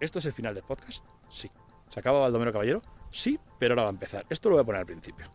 ¿Esto 0.00 0.18
es 0.18 0.24
el 0.24 0.32
final 0.32 0.54
del 0.54 0.64
podcast? 0.64 1.04
Sí. 1.28 1.50
¿Se 1.90 2.00
acaba 2.00 2.20
Baldomero 2.20 2.52
Caballero? 2.52 2.82
Sí, 3.10 3.38
pero 3.58 3.72
ahora 3.72 3.82
va 3.82 3.88
a 3.88 3.92
empezar. 3.92 4.24
Esto 4.30 4.48
lo 4.48 4.56
voy 4.56 4.62
a 4.62 4.64
poner 4.64 4.80
al 4.80 4.86
principio. 4.86 5.26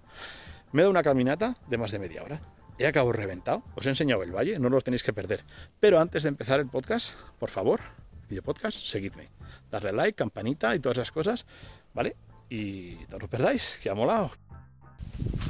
Me 0.72 0.82
dado 0.82 0.90
una 0.90 1.04
caminata 1.04 1.56
de 1.68 1.78
más 1.78 1.92
de 1.92 2.00
media 2.00 2.24
hora. 2.24 2.42
He 2.80 2.88
acabado 2.88 3.12
reventado. 3.12 3.64
Os 3.76 3.86
he 3.86 3.90
enseñado 3.90 4.24
el 4.24 4.36
valle, 4.36 4.58
no 4.58 4.70
lo 4.70 4.82
tenéis 4.82 5.04
que 5.04 5.14
perder. 5.14 5.44
Pero 5.80 6.00
antes 6.00 6.24
de 6.24 6.30
empezar 6.30 6.60
el 6.60 6.68
podcast, 6.68 7.14
por 7.38 7.52
favor, 7.52 7.80
video 8.28 8.42
podcast, 8.42 8.80
seguidme. 8.80 9.30
Darle 9.70 9.94
like, 9.94 10.16
campanita 10.16 10.76
y 10.76 10.80
todas 10.80 10.98
esas 10.98 11.12
cosas, 11.12 11.46
¿vale? 11.94 12.16
Y 12.50 12.98
no 13.10 13.18
os 13.18 13.30
perdáis, 13.30 13.78
que 13.82 13.90
ha 13.92 13.94
molado. 13.94 14.32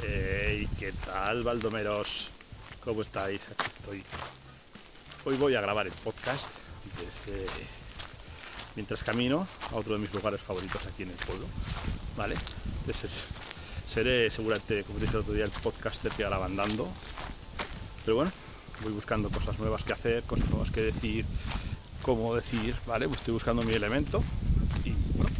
Hey, 0.02 0.68
¿qué 0.78 0.92
tal, 0.92 1.42
Baldomeros? 1.42 2.30
¿Cómo 2.84 3.00
estáis? 3.00 3.48
Aquí 3.48 3.70
estoy. 3.78 4.04
Hoy 5.24 5.36
voy 5.36 5.54
a 5.54 5.60
grabar 5.60 5.86
el 5.86 5.92
podcast 5.94 6.44
desde 7.00 7.46
mientras 8.76 9.02
camino 9.02 9.48
a 9.72 9.76
otro 9.76 9.94
de 9.94 10.00
mis 10.00 10.12
lugares 10.12 10.40
favoritos 10.40 10.80
aquí 10.86 11.02
en 11.02 11.10
el 11.10 11.16
pueblo, 11.16 11.46
¿vale? 12.16 12.36
Seré 13.88 14.30
seguramente, 14.30 14.84
como 14.84 14.98
dije 14.98 15.12
el 15.12 15.20
otro 15.20 15.32
día, 15.32 15.44
el 15.44 15.50
podcaster 15.50 16.12
que 16.12 16.24
ahora 16.24 16.44
andando. 16.44 16.88
Pero 18.04 18.16
bueno, 18.16 18.32
voy 18.82 18.92
buscando 18.92 19.30
cosas 19.30 19.58
nuevas 19.58 19.82
que 19.82 19.92
hacer, 19.94 20.22
cosas 20.24 20.48
nuevas 20.50 20.70
que 20.70 20.82
decir, 20.82 21.24
cómo 22.02 22.34
decir, 22.34 22.76
¿vale? 22.86 23.08
Pues 23.08 23.20
estoy 23.20 23.34
buscando 23.34 23.62
mi 23.62 23.72
elemento 23.72 24.22
y 24.84 24.90
bueno, 25.16 25.34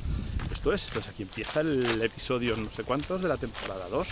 esto 0.52 0.72
es, 0.72 0.88
entonces 0.88 1.12
aquí 1.12 1.22
empieza 1.22 1.60
el 1.60 2.02
episodio 2.02 2.56
no 2.56 2.70
sé 2.70 2.82
cuántos 2.82 3.22
de 3.22 3.28
la 3.28 3.36
temporada 3.36 3.88
2. 3.88 4.08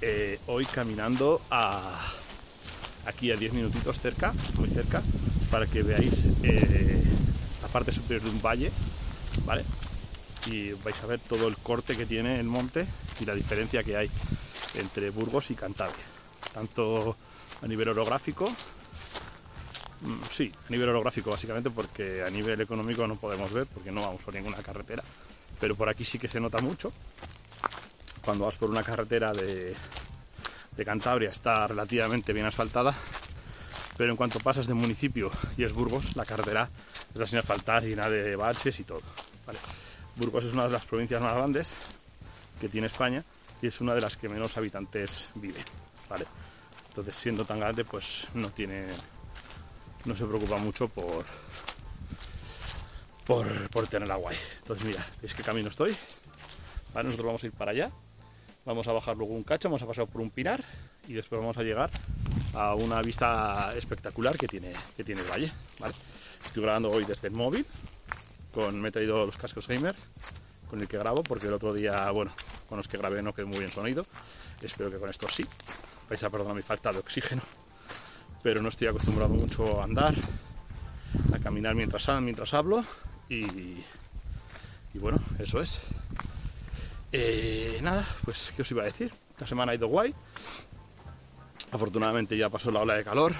Eh, 0.00 0.40
hoy 0.46 0.64
caminando 0.66 1.40
a 1.50 2.12
aquí 3.06 3.30
a 3.30 3.36
10 3.36 3.52
minutitos 3.52 4.00
cerca, 4.00 4.32
muy 4.56 4.68
cerca, 4.68 5.02
para 5.50 5.66
que 5.66 5.82
veáis 5.82 6.26
eh, 6.42 7.02
parte 7.74 7.90
superior 7.90 8.22
de 8.22 8.30
un 8.30 8.40
valle, 8.40 8.70
¿vale? 9.44 9.64
Y 10.46 10.70
vais 10.84 10.94
a 11.02 11.06
ver 11.06 11.18
todo 11.18 11.48
el 11.48 11.56
corte 11.56 11.96
que 11.96 12.06
tiene 12.06 12.38
el 12.38 12.46
monte 12.46 12.86
y 13.18 13.24
la 13.24 13.34
diferencia 13.34 13.82
que 13.82 13.96
hay 13.96 14.08
entre 14.74 15.10
Burgos 15.10 15.50
y 15.50 15.56
Cantabria, 15.56 16.04
tanto 16.52 17.16
a 17.60 17.66
nivel 17.66 17.88
orográfico, 17.88 18.48
mm, 20.02 20.22
sí, 20.30 20.52
a 20.68 20.70
nivel 20.70 20.88
orográfico 20.90 21.30
básicamente 21.30 21.68
porque 21.68 22.22
a 22.22 22.30
nivel 22.30 22.60
económico 22.60 23.08
no 23.08 23.16
podemos 23.16 23.52
ver 23.52 23.66
porque 23.66 23.90
no 23.90 24.02
vamos 24.02 24.22
por 24.22 24.32
ninguna 24.32 24.58
carretera, 24.58 25.02
pero 25.58 25.74
por 25.74 25.88
aquí 25.88 26.04
sí 26.04 26.20
que 26.20 26.28
se 26.28 26.38
nota 26.38 26.58
mucho. 26.58 26.92
Cuando 28.24 28.44
vas 28.44 28.54
por 28.54 28.70
una 28.70 28.84
carretera 28.84 29.32
de, 29.32 29.74
de 30.76 30.84
Cantabria 30.84 31.30
está 31.30 31.66
relativamente 31.66 32.32
bien 32.32 32.46
asfaltada, 32.46 32.94
pero 33.96 34.12
en 34.12 34.16
cuanto 34.16 34.38
pasas 34.38 34.68
de 34.68 34.74
municipio 34.74 35.32
y 35.56 35.64
es 35.64 35.72
Burgos, 35.72 36.14
la 36.14 36.24
carretera 36.24 36.70
está 37.14 37.26
sin 37.26 37.38
asfaltar, 37.38 37.84
llena 37.84 38.10
de 38.10 38.36
baches 38.36 38.78
y 38.80 38.84
todo. 38.84 39.00
Burgos 40.16 40.44
es 40.44 40.52
una 40.52 40.64
de 40.64 40.70
las 40.70 40.84
provincias 40.84 41.22
más 41.22 41.34
grandes 41.34 41.74
que 42.60 42.68
tiene 42.68 42.88
España 42.88 43.24
y 43.62 43.68
es 43.68 43.80
una 43.80 43.94
de 43.94 44.00
las 44.00 44.16
que 44.16 44.28
menos 44.28 44.56
habitantes 44.56 45.28
viven. 45.34 45.64
¿vale? 46.08 46.26
Entonces, 46.88 47.16
siendo 47.16 47.44
tan 47.44 47.60
grande, 47.60 47.84
pues 47.84 48.26
no 48.34 48.50
tiene, 48.50 48.86
no 50.04 50.16
se 50.16 50.24
preocupa 50.24 50.56
mucho 50.58 50.88
por, 50.88 51.24
por, 53.26 53.70
por 53.70 53.86
tener 53.86 54.10
agua. 54.10 54.32
Entonces, 54.58 54.84
mira, 54.84 55.06
es 55.22 55.34
que 55.34 55.42
camino 55.42 55.68
estoy. 55.68 55.96
¿vale? 56.92 57.06
Nosotros 57.06 57.26
vamos 57.26 57.42
a 57.42 57.46
ir 57.46 57.52
para 57.52 57.70
allá 57.70 57.90
Vamos 58.64 58.88
a 58.88 58.92
bajar 58.92 59.16
luego 59.16 59.34
un 59.34 59.44
cacho, 59.44 59.68
vamos 59.68 59.82
a 59.82 59.86
pasar 59.86 60.06
por 60.06 60.22
un 60.22 60.30
pinar 60.30 60.64
y 61.06 61.12
después 61.12 61.38
vamos 61.38 61.58
a 61.58 61.62
llegar 61.62 61.90
a 62.54 62.74
una 62.74 63.02
vista 63.02 63.72
espectacular 63.76 64.36
que 64.36 64.46
tiene, 64.46 64.72
que 64.96 65.04
tiene 65.04 65.22
el 65.22 65.30
valle. 65.30 65.52
Estoy 66.44 66.62
grabando 66.62 66.88
hoy 66.88 67.04
desde 67.04 67.28
el 67.28 67.34
móvil, 67.34 67.66
con, 68.52 68.80
me 68.80 68.88
he 68.88 68.92
traído 68.92 69.26
los 69.26 69.36
cascos 69.36 69.66
gamer 69.66 69.94
con 70.68 70.80
el 70.80 70.88
que 70.88 70.98
grabo, 70.98 71.22
porque 71.22 71.46
el 71.46 71.54
otro 71.54 71.72
día, 71.72 72.10
bueno, 72.10 72.32
con 72.68 72.78
los 72.78 72.88
que 72.88 72.96
grabé 72.96 73.22
no 73.22 73.34
quedó 73.34 73.46
muy 73.46 73.58
bien 73.58 73.70
sonido. 73.70 74.04
Espero 74.60 74.90
que 74.90 74.98
con 74.98 75.10
esto 75.10 75.28
sí. 75.28 75.44
Vais 76.08 76.22
a 76.22 76.30
perdonar 76.30 76.54
mi 76.54 76.62
falta 76.62 76.90
de 76.90 76.98
oxígeno, 76.98 77.42
pero 78.42 78.62
no 78.62 78.68
estoy 78.68 78.88
acostumbrado 78.88 79.34
mucho 79.34 79.80
a 79.80 79.84
andar, 79.84 80.14
a 81.34 81.38
caminar 81.38 81.74
mientras, 81.74 82.08
mientras 82.20 82.54
hablo 82.54 82.84
y, 83.28 83.44
y 84.94 84.98
bueno, 84.98 85.18
eso 85.38 85.60
es. 85.60 85.80
Eh, 87.12 87.78
nada, 87.82 88.06
pues 88.24 88.52
qué 88.56 88.62
os 88.62 88.70
iba 88.70 88.82
a 88.82 88.86
decir. 88.86 89.12
Esta 89.30 89.46
semana 89.46 89.72
ha 89.72 89.74
ido 89.74 89.88
guay. 89.88 90.14
Afortunadamente 91.74 92.36
ya 92.36 92.48
pasó 92.48 92.70
la 92.70 92.80
ola 92.80 92.94
de 92.94 93.02
calor. 93.02 93.34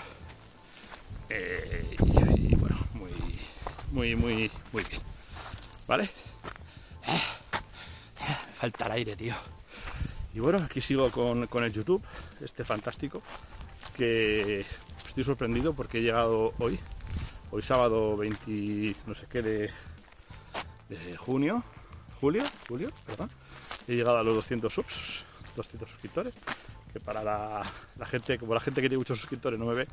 Eh, 1.31 1.97
y, 2.37 2.55
bueno, 2.57 2.77
muy, 2.93 3.13
muy, 3.93 4.17
muy, 4.17 4.51
muy 4.73 4.83
bien. 4.83 5.01
¿Vale? 5.87 6.05
Eh, 7.07 7.21
me 8.21 8.55
falta 8.57 8.87
el 8.87 8.93
aire, 8.93 9.17
tío. 9.17 9.35
Y 10.35 10.41
bueno, 10.41 10.59
aquí 10.59 10.81
sigo 10.81 11.11
con, 11.13 11.47
con 11.47 11.63
el 11.63 11.73
YouTube, 11.73 12.03
este 12.41 12.65
fantástico, 12.65 13.23
que 13.97 14.67
estoy 15.07 15.23
sorprendido 15.23 15.73
porque 15.73 15.99
he 15.99 16.03
llegado 16.03 16.55
hoy, 16.59 16.81
hoy 17.53 17.63
sábado 17.63 18.17
20, 18.17 18.97
no 19.07 19.15
sé 19.15 19.27
qué, 19.31 19.43
de, 19.43 19.71
de 20.89 21.17
junio, 21.17 21.63
julio, 22.21 22.43
julio, 22.69 22.91
perdón 23.07 23.31
he 23.87 23.95
llegado 23.95 24.19
a 24.19 24.23
los 24.23 24.35
200 24.37 24.73
subs, 24.73 25.25
200 25.57 25.89
suscriptores, 25.89 26.35
que 26.95 27.01
para 27.01 27.25
la, 27.25 27.67
gente, 28.07 28.39
como 28.39 28.55
la 28.55 28.61
gente 28.61 28.81
que 28.81 28.89
tiene 28.89 28.99
muchos 28.99 29.19
suscriptores 29.19 29.59
no 29.59 29.67
me 29.67 29.75
ve, 29.75 29.89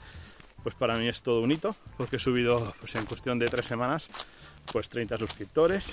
pues 0.62 0.76
para 0.76 0.96
mí 0.98 1.08
es 1.08 1.24
todo 1.24 1.42
un 1.42 1.52
hito, 1.52 1.76
porque 1.98 2.18
he 2.18 2.20
subido 2.20 2.76
pues 2.80 2.94
en 2.94 3.08
cuestión 3.08 3.40
de 3.40 3.48
tres 3.48 3.66
semanas 3.66 4.08
pues 4.72 4.88
30 4.88 5.18
suscriptores, 5.18 5.88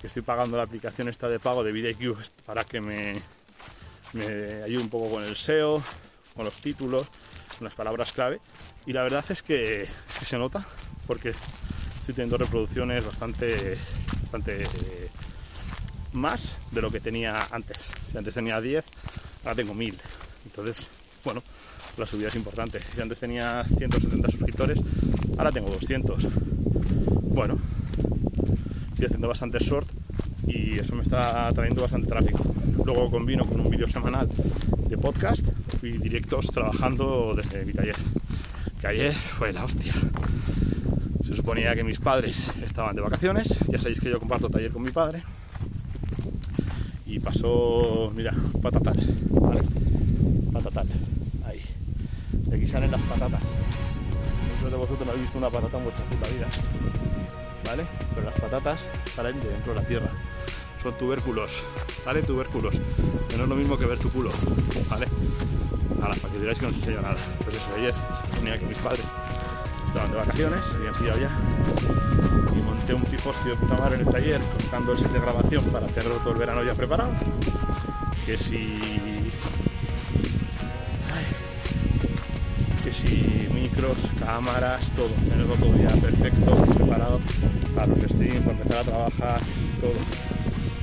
que 0.00 0.08
estoy 0.08 0.22
pagando 0.22 0.56
la 0.56 0.64
aplicación 0.64 1.08
esta 1.08 1.28
de 1.28 1.38
pago 1.38 1.62
de 1.62 1.70
VidIQ 1.70 2.16
para 2.44 2.64
que 2.64 2.80
me, 2.80 3.22
me 4.12 4.64
ayude 4.64 4.82
un 4.82 4.90
poco 4.90 5.08
con 5.08 5.22
el 5.22 5.36
SEO, 5.36 5.80
con 6.34 6.44
los 6.44 6.56
títulos, 6.56 7.06
con 7.56 7.66
las 7.66 7.74
palabras 7.74 8.10
clave, 8.10 8.40
y 8.84 8.92
la 8.92 9.04
verdad 9.04 9.24
es 9.28 9.44
que, 9.44 9.88
que 10.18 10.24
se 10.24 10.36
nota, 10.36 10.66
porque 11.06 11.28
estoy 12.00 12.14
teniendo 12.16 12.38
reproducciones 12.38 13.06
bastante, 13.06 13.78
bastante 14.22 14.64
eh, 14.64 15.10
más 16.12 16.56
de 16.72 16.82
lo 16.82 16.90
que 16.90 16.98
tenía 16.98 17.46
antes. 17.52 17.78
Si 18.10 18.18
antes 18.18 18.34
tenía 18.34 18.60
10, 18.60 18.84
ahora 19.44 19.54
tengo 19.54 19.74
1000. 19.74 19.96
Entonces, 20.46 20.88
bueno, 21.24 21.42
la 21.96 22.06
subida 22.06 22.28
es 22.28 22.34
importante. 22.34 22.80
Si 22.94 23.00
antes 23.00 23.18
tenía 23.18 23.64
170 23.64 24.30
suscriptores, 24.30 24.78
ahora 25.38 25.52
tengo 25.52 25.70
200. 25.70 26.26
Bueno, 27.34 27.58
estoy 28.92 29.06
haciendo 29.06 29.28
bastante 29.28 29.58
short 29.58 29.88
y 30.46 30.78
eso 30.78 30.94
me 30.94 31.02
está 31.02 31.50
trayendo 31.52 31.82
bastante 31.82 32.08
tráfico. 32.08 32.44
Luego 32.84 33.10
combino 33.10 33.44
con 33.44 33.60
un 33.60 33.70
vídeo 33.70 33.88
semanal 33.88 34.28
de 34.88 34.98
podcast 34.98 35.46
y 35.82 35.92
directos 35.98 36.46
trabajando 36.46 37.34
desde 37.36 37.64
mi 37.64 37.72
taller. 37.72 37.96
Que 38.80 38.86
ayer 38.86 39.12
fue 39.12 39.52
la 39.52 39.64
hostia. 39.64 39.92
Se 41.26 41.36
suponía 41.36 41.74
que 41.74 41.84
mis 41.84 42.00
padres 42.00 42.48
estaban 42.64 42.96
de 42.96 43.02
vacaciones. 43.02 43.48
Ya 43.68 43.78
sabéis 43.78 44.00
que 44.00 44.10
yo 44.10 44.18
comparto 44.18 44.48
taller 44.48 44.72
con 44.72 44.82
mi 44.82 44.90
padre 44.90 45.22
y 47.12 47.20
pasó, 47.20 48.10
mira, 48.16 48.34
patatal, 48.62 48.96
¿vale? 49.28 49.60
Patatal, 50.50 50.88
ahí. 51.46 51.60
De 52.32 52.56
aquí 52.56 52.66
salen 52.66 52.90
las 52.90 53.02
patatas. 53.02 53.44
Muchos 54.54 54.70
de 54.70 54.76
vosotros 54.78 55.06
no 55.06 55.10
habéis 55.10 55.24
visto 55.24 55.38
una 55.38 55.50
patata 55.50 55.76
en 55.76 55.84
vuestra 55.84 56.04
puta 56.06 56.26
vida, 56.28 56.48
¿vale? 57.66 57.82
Pero 58.14 58.24
las 58.24 58.40
patatas 58.40 58.80
salen 59.14 59.38
de 59.40 59.48
dentro 59.50 59.74
de 59.74 59.82
la 59.82 59.86
tierra. 59.86 60.10
Son 60.82 60.96
tubérculos, 60.96 61.62
¿vale? 62.06 62.22
Tubérculos. 62.22 62.80
Que 63.28 63.36
no 63.36 63.42
es 63.42 63.48
lo 63.50 63.56
mismo 63.56 63.76
que 63.76 63.84
ver 63.84 63.98
tu 63.98 64.10
culo, 64.10 64.30
¿vale? 64.88 65.06
Ahora, 66.00 66.14
para 66.14 66.32
que 66.32 66.40
digáis 66.40 66.58
que 66.58 66.64
no 66.64 66.70
os 66.70 66.76
enseño 66.78 67.02
nada. 67.02 67.18
Pues 67.44 67.56
eso, 67.56 67.74
ayer 67.76 67.94
tenía 68.34 68.56
que 68.56 68.64
mis 68.64 68.78
padres 68.78 69.04
estaban 69.92 70.10
de 70.10 70.16
vacaciones, 70.16 70.60
habían 70.74 70.94
pillado 70.94 71.20
ya. 71.20 71.30
Y 72.56 72.62
monté 72.62 72.94
un 72.94 73.02
pifostio 73.02 73.50
de 73.50 73.56
puta 73.58 73.76
madre 73.76 73.96
en 73.96 74.00
el 74.00 74.06
taller 74.06 74.40
cortando 74.40 74.92
el 74.92 74.98
set 74.98 75.12
de 75.12 75.20
grabación 75.20 75.64
para 75.66 75.86
tenerlo 75.86 76.16
todo 76.16 76.32
el 76.32 76.38
verano 76.38 76.62
ya 76.64 76.74
preparado. 76.74 77.12
Que 78.24 78.38
si 78.38 78.80
que 82.82 82.92
si 82.92 83.48
micros, 83.52 83.98
cámaras, 84.18 84.88
todo, 84.96 85.10
tenerlo 85.28 85.54
todo 85.56 85.76
ya 85.76 85.94
perfecto, 86.00 86.54
preparado 86.74 87.20
para 87.74 87.86
los 87.88 87.98
streams, 87.98 88.40
para 88.40 88.52
empezar 88.52 88.78
a 88.78 88.84
trabajar, 88.84 89.40
todo. 89.78 89.92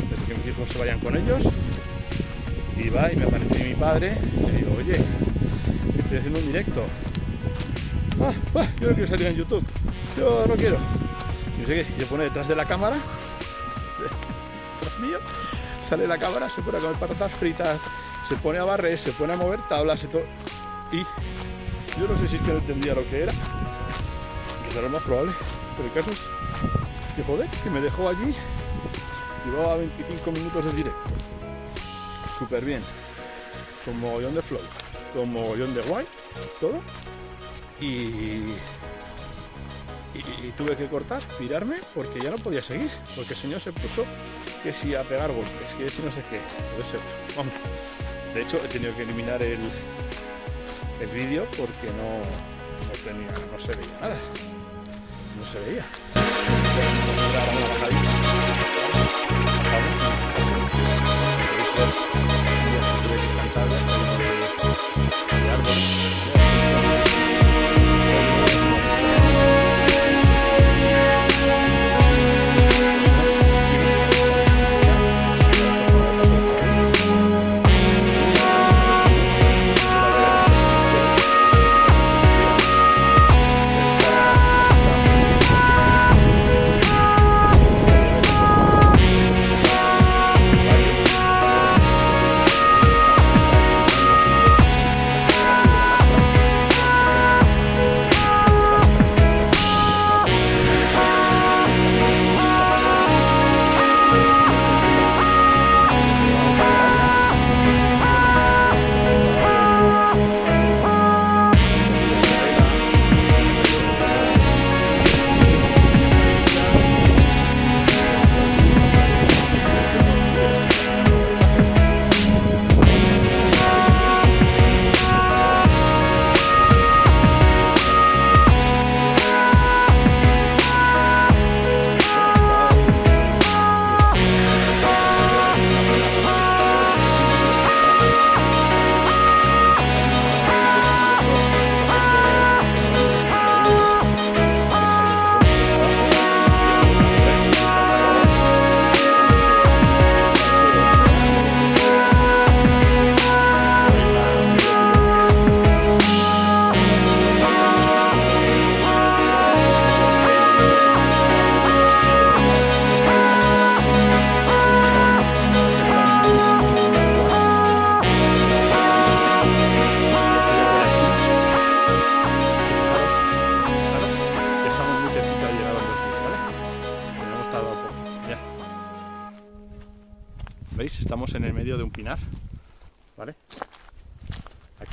Desde 0.09 0.25
que 0.25 0.35
mis 0.35 0.47
hijos 0.47 0.69
se 0.69 0.77
vayan 0.77 0.99
con 0.99 1.17
ellos, 1.17 1.43
y 2.77 2.89
va 2.89 3.11
y 3.11 3.15
me 3.15 3.23
aparece 3.23 3.63
mi 3.63 3.73
padre 3.73 4.17
y 4.37 4.45
le 4.45 4.51
digo, 4.51 4.75
oye, 4.77 4.97
estoy 5.97 6.17
haciendo 6.17 6.39
un 6.39 6.45
directo, 6.45 6.83
ah, 8.21 8.33
ah, 8.55 8.67
yo 8.79 8.89
no 8.89 8.95
quiero 8.95 9.07
salir 9.07 9.27
en 9.27 9.35
YouTube, 9.35 9.63
yo 10.17 10.45
no 10.47 10.55
quiero. 10.55 10.77
Y 11.57 11.61
no 11.61 11.65
sé 11.65 11.75
qué, 11.75 11.85
se 11.99 12.05
pone 12.05 12.23
detrás 12.25 12.47
de 12.47 12.55
la 12.55 12.65
cámara, 12.65 12.97
mío, 14.99 15.17
sale 15.87 16.07
la 16.07 16.17
cámara, 16.17 16.49
se 16.49 16.61
pone 16.61 16.77
a 16.77 16.81
comer 16.81 16.97
patatas 16.97 17.33
fritas, 17.33 17.79
se 18.27 18.35
pone 18.35 18.59
a 18.59 18.63
barrer, 18.63 18.97
se 18.97 19.11
pone 19.11 19.33
a 19.33 19.37
mover 19.37 19.59
tablas 19.67 20.03
y 20.03 20.07
todo. 20.07 20.23
Y 20.91 20.97
yo 21.99 22.07
no 22.07 22.17
sé 22.21 22.29
si 22.29 22.37
que 22.39 22.51
no 22.51 22.59
entendía 22.59 22.93
lo 22.93 23.07
que 23.09 23.23
era, 23.23 23.33
que 24.73 24.81
lo 24.81 24.89
más 24.89 25.03
probable, 25.03 25.33
pero 25.77 25.87
el 25.87 25.93
caso 25.93 26.09
es 26.11 27.15
que 27.15 27.23
joder, 27.23 27.49
que 27.63 27.69
me 27.69 27.81
dejó 27.81 28.09
allí. 28.09 28.35
Llevaba 29.45 29.77
25 29.77 30.31
minutos 30.31 30.65
de 30.65 30.71
directo. 30.73 31.11
Súper 32.37 32.63
bien. 32.63 32.81
Con 33.85 33.99
mogollón 33.99 34.35
de 34.35 34.41
flow. 34.41 34.61
Con 35.13 35.31
mogollón 35.31 35.73
de 35.73 35.81
guay. 35.81 36.05
Todo. 36.59 36.81
Y, 37.81 38.43
y, 40.13 40.51
tuve 40.57 40.75
que 40.75 40.87
cortar, 40.87 41.21
tirarme, 41.37 41.77
porque 41.93 42.19
ya 42.19 42.31
no 42.31 42.37
podía 42.37 42.61
seguir. 42.61 42.89
Porque 43.15 43.33
el 43.33 43.39
señor 43.39 43.61
se 43.61 43.71
puso 43.71 44.05
que 44.63 44.73
si 44.73 44.95
a 44.95 45.03
pegar 45.03 45.31
golpes, 45.31 45.73
que 45.77 45.87
si 45.87 46.01
no 46.01 46.11
sé 46.11 46.23
qué. 46.29 46.39
vamos. 47.37 47.53
De 48.33 48.41
hecho, 48.41 48.57
he 48.57 48.67
tenido 48.67 48.95
que 48.95 49.03
eliminar 49.03 49.41
el, 49.41 49.59
el 50.99 51.07
vídeo 51.07 51.47
porque 51.57 51.87
no, 51.97 52.19
no, 52.85 52.91
tenía, 53.03 53.27
no 53.51 53.59
se 53.59 53.75
veía 53.75 53.97
nada. 53.99 54.17
No 55.37 55.45
se 55.51 55.59
veía. 55.65 55.85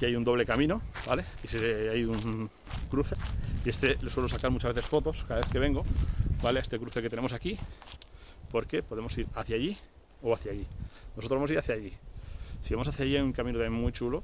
Hay 0.07 0.15
un 0.15 0.23
doble 0.23 0.47
camino, 0.47 0.83
¿vale? 1.05 1.25
Y 1.43 1.57
hay 1.57 2.05
un 2.05 2.49
cruce. 2.89 3.17
Y 3.65 3.71
este 3.71 3.99
le 4.01 4.09
suelo 4.09 4.29
sacar 4.29 4.53
muchas 4.53 4.73
veces 4.73 4.89
fotos 4.89 5.25
cada 5.27 5.41
vez 5.41 5.49
que 5.49 5.59
vengo, 5.59 5.85
¿vale? 6.41 6.61
Este 6.61 6.79
cruce 6.79 7.03
que 7.03 7.11
tenemos 7.11 7.33
aquí, 7.33 7.59
porque 8.53 8.85
podemos 8.85 9.19
ir 9.19 9.27
hacia 9.35 9.57
allí 9.57 9.77
o 10.23 10.33
hacia 10.33 10.53
allí. 10.53 10.65
Nosotros 11.17 11.39
vamos 11.39 11.51
a 11.51 11.53
ir 11.55 11.59
hacia 11.59 11.75
allí. 11.75 11.93
Si 12.63 12.75
vamos 12.75 12.87
hacia 12.87 13.05
allí 13.05 13.17
hay 13.17 13.23
un 13.23 13.33
camino 13.33 13.59
también 13.59 13.83
muy 13.83 13.93
chulo 13.93 14.23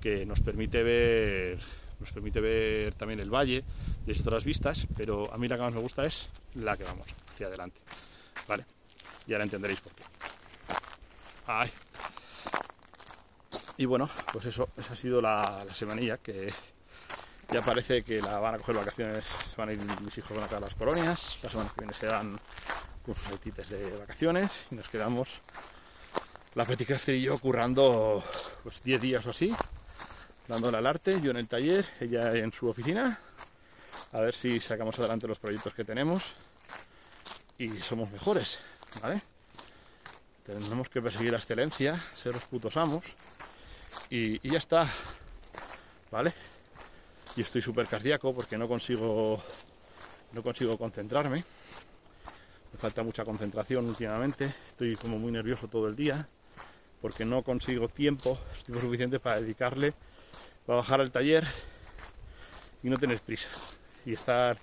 que 0.00 0.24
nos 0.24 0.40
permite 0.40 0.84
ver 0.84 1.58
nos 1.98 2.12
permite 2.12 2.40
ver 2.40 2.94
también 2.94 3.18
el 3.18 3.30
valle 3.30 3.64
desde 4.06 4.22
otras 4.22 4.44
vistas, 4.44 4.86
pero 4.96 5.32
a 5.34 5.38
mí 5.38 5.48
la 5.48 5.56
que 5.56 5.62
más 5.62 5.74
me 5.74 5.80
gusta 5.80 6.04
es 6.04 6.28
la 6.54 6.76
que 6.76 6.84
vamos 6.84 7.08
hacia 7.32 7.48
adelante, 7.48 7.80
¿vale? 8.46 8.66
Y 9.26 9.32
ahora 9.32 9.44
entenderéis 9.44 9.80
por 9.80 9.92
qué. 9.94 10.04
Y 13.76 13.86
bueno, 13.86 14.08
pues 14.32 14.46
eso, 14.46 14.68
esa 14.76 14.92
ha 14.92 14.96
sido 14.96 15.20
la, 15.20 15.66
semanilla 15.74 16.18
que 16.18 16.52
ya 17.48 17.60
parece 17.60 18.04
que 18.04 18.22
la 18.22 18.38
van 18.38 18.54
a 18.54 18.58
coger 18.58 18.76
vacaciones, 18.76 19.24
se 19.24 19.56
van 19.56 19.68
a 19.68 19.72
ir 19.72 19.80
mis 20.00 20.16
hijos 20.16 20.36
van 20.36 20.44
a 20.44 20.48
quedar 20.48 20.62
las 20.62 20.74
colonias, 20.74 21.38
la 21.42 21.50
semana 21.50 21.70
que 21.70 21.80
viene 21.80 21.94
se 21.94 22.06
dan 22.06 22.38
con 23.04 23.14
sus 23.14 23.24
saltites 23.24 23.68
de 23.68 23.90
vacaciones 23.98 24.66
y 24.70 24.76
nos 24.76 24.88
quedamos 24.88 25.40
la 26.54 26.64
Petit 26.64 26.88
y 27.08 27.22
yo 27.22 27.36
currando 27.38 28.22
pues 28.62 28.80
10 28.82 29.00
días 29.00 29.26
o 29.26 29.30
así, 29.30 29.52
dándole 30.46 30.78
al 30.78 30.86
arte, 30.86 31.20
yo 31.20 31.32
en 31.32 31.38
el 31.38 31.48
taller, 31.48 31.84
ella 32.00 32.32
en 32.32 32.52
su 32.52 32.68
oficina, 32.68 33.18
a 34.12 34.20
ver 34.20 34.34
si 34.34 34.60
sacamos 34.60 34.96
adelante 35.00 35.26
los 35.26 35.40
proyectos 35.40 35.74
que 35.74 35.84
tenemos 35.84 36.22
y 37.58 37.70
somos 37.78 38.08
mejores, 38.12 38.60
¿vale? 39.02 39.20
Tenemos 40.46 40.88
que 40.88 41.02
perseguir 41.02 41.32
la 41.32 41.38
excelencia, 41.38 42.00
ser 42.14 42.34
los 42.34 42.44
putos 42.44 42.76
amos 42.76 43.02
y, 44.10 44.48
ya 44.48 44.58
está. 44.58 44.90
¿Vale? 46.10 46.32
Y 47.36 47.42
estoy 47.42 47.62
súper 47.62 47.86
cardíaco 47.86 48.32
porque 48.32 48.56
no 48.56 48.68
consigo, 48.68 49.42
no 50.32 50.42
consigo 50.42 50.78
concentrarme. 50.78 51.44
Me 52.72 52.78
falta 52.78 53.02
mucha 53.02 53.24
concentración 53.24 53.86
últimamente. 53.86 54.54
Estoy 54.68 54.96
como 54.96 55.18
muy 55.18 55.32
nervioso 55.32 55.68
todo 55.68 55.88
el 55.88 55.96
día 55.96 56.28
porque 57.00 57.26
no 57.26 57.42
consigo 57.42 57.88
tiempo, 57.88 58.38
suficiente 58.66 59.20
para 59.20 59.40
dedicarle, 59.40 59.92
para 60.64 60.78
bajar 60.78 61.02
al 61.02 61.10
taller 61.10 61.44
y 62.82 62.88
no 62.88 62.96
tener 62.96 63.20
prisa. 63.20 63.48
Y 64.06 64.12
estar, 64.12 64.56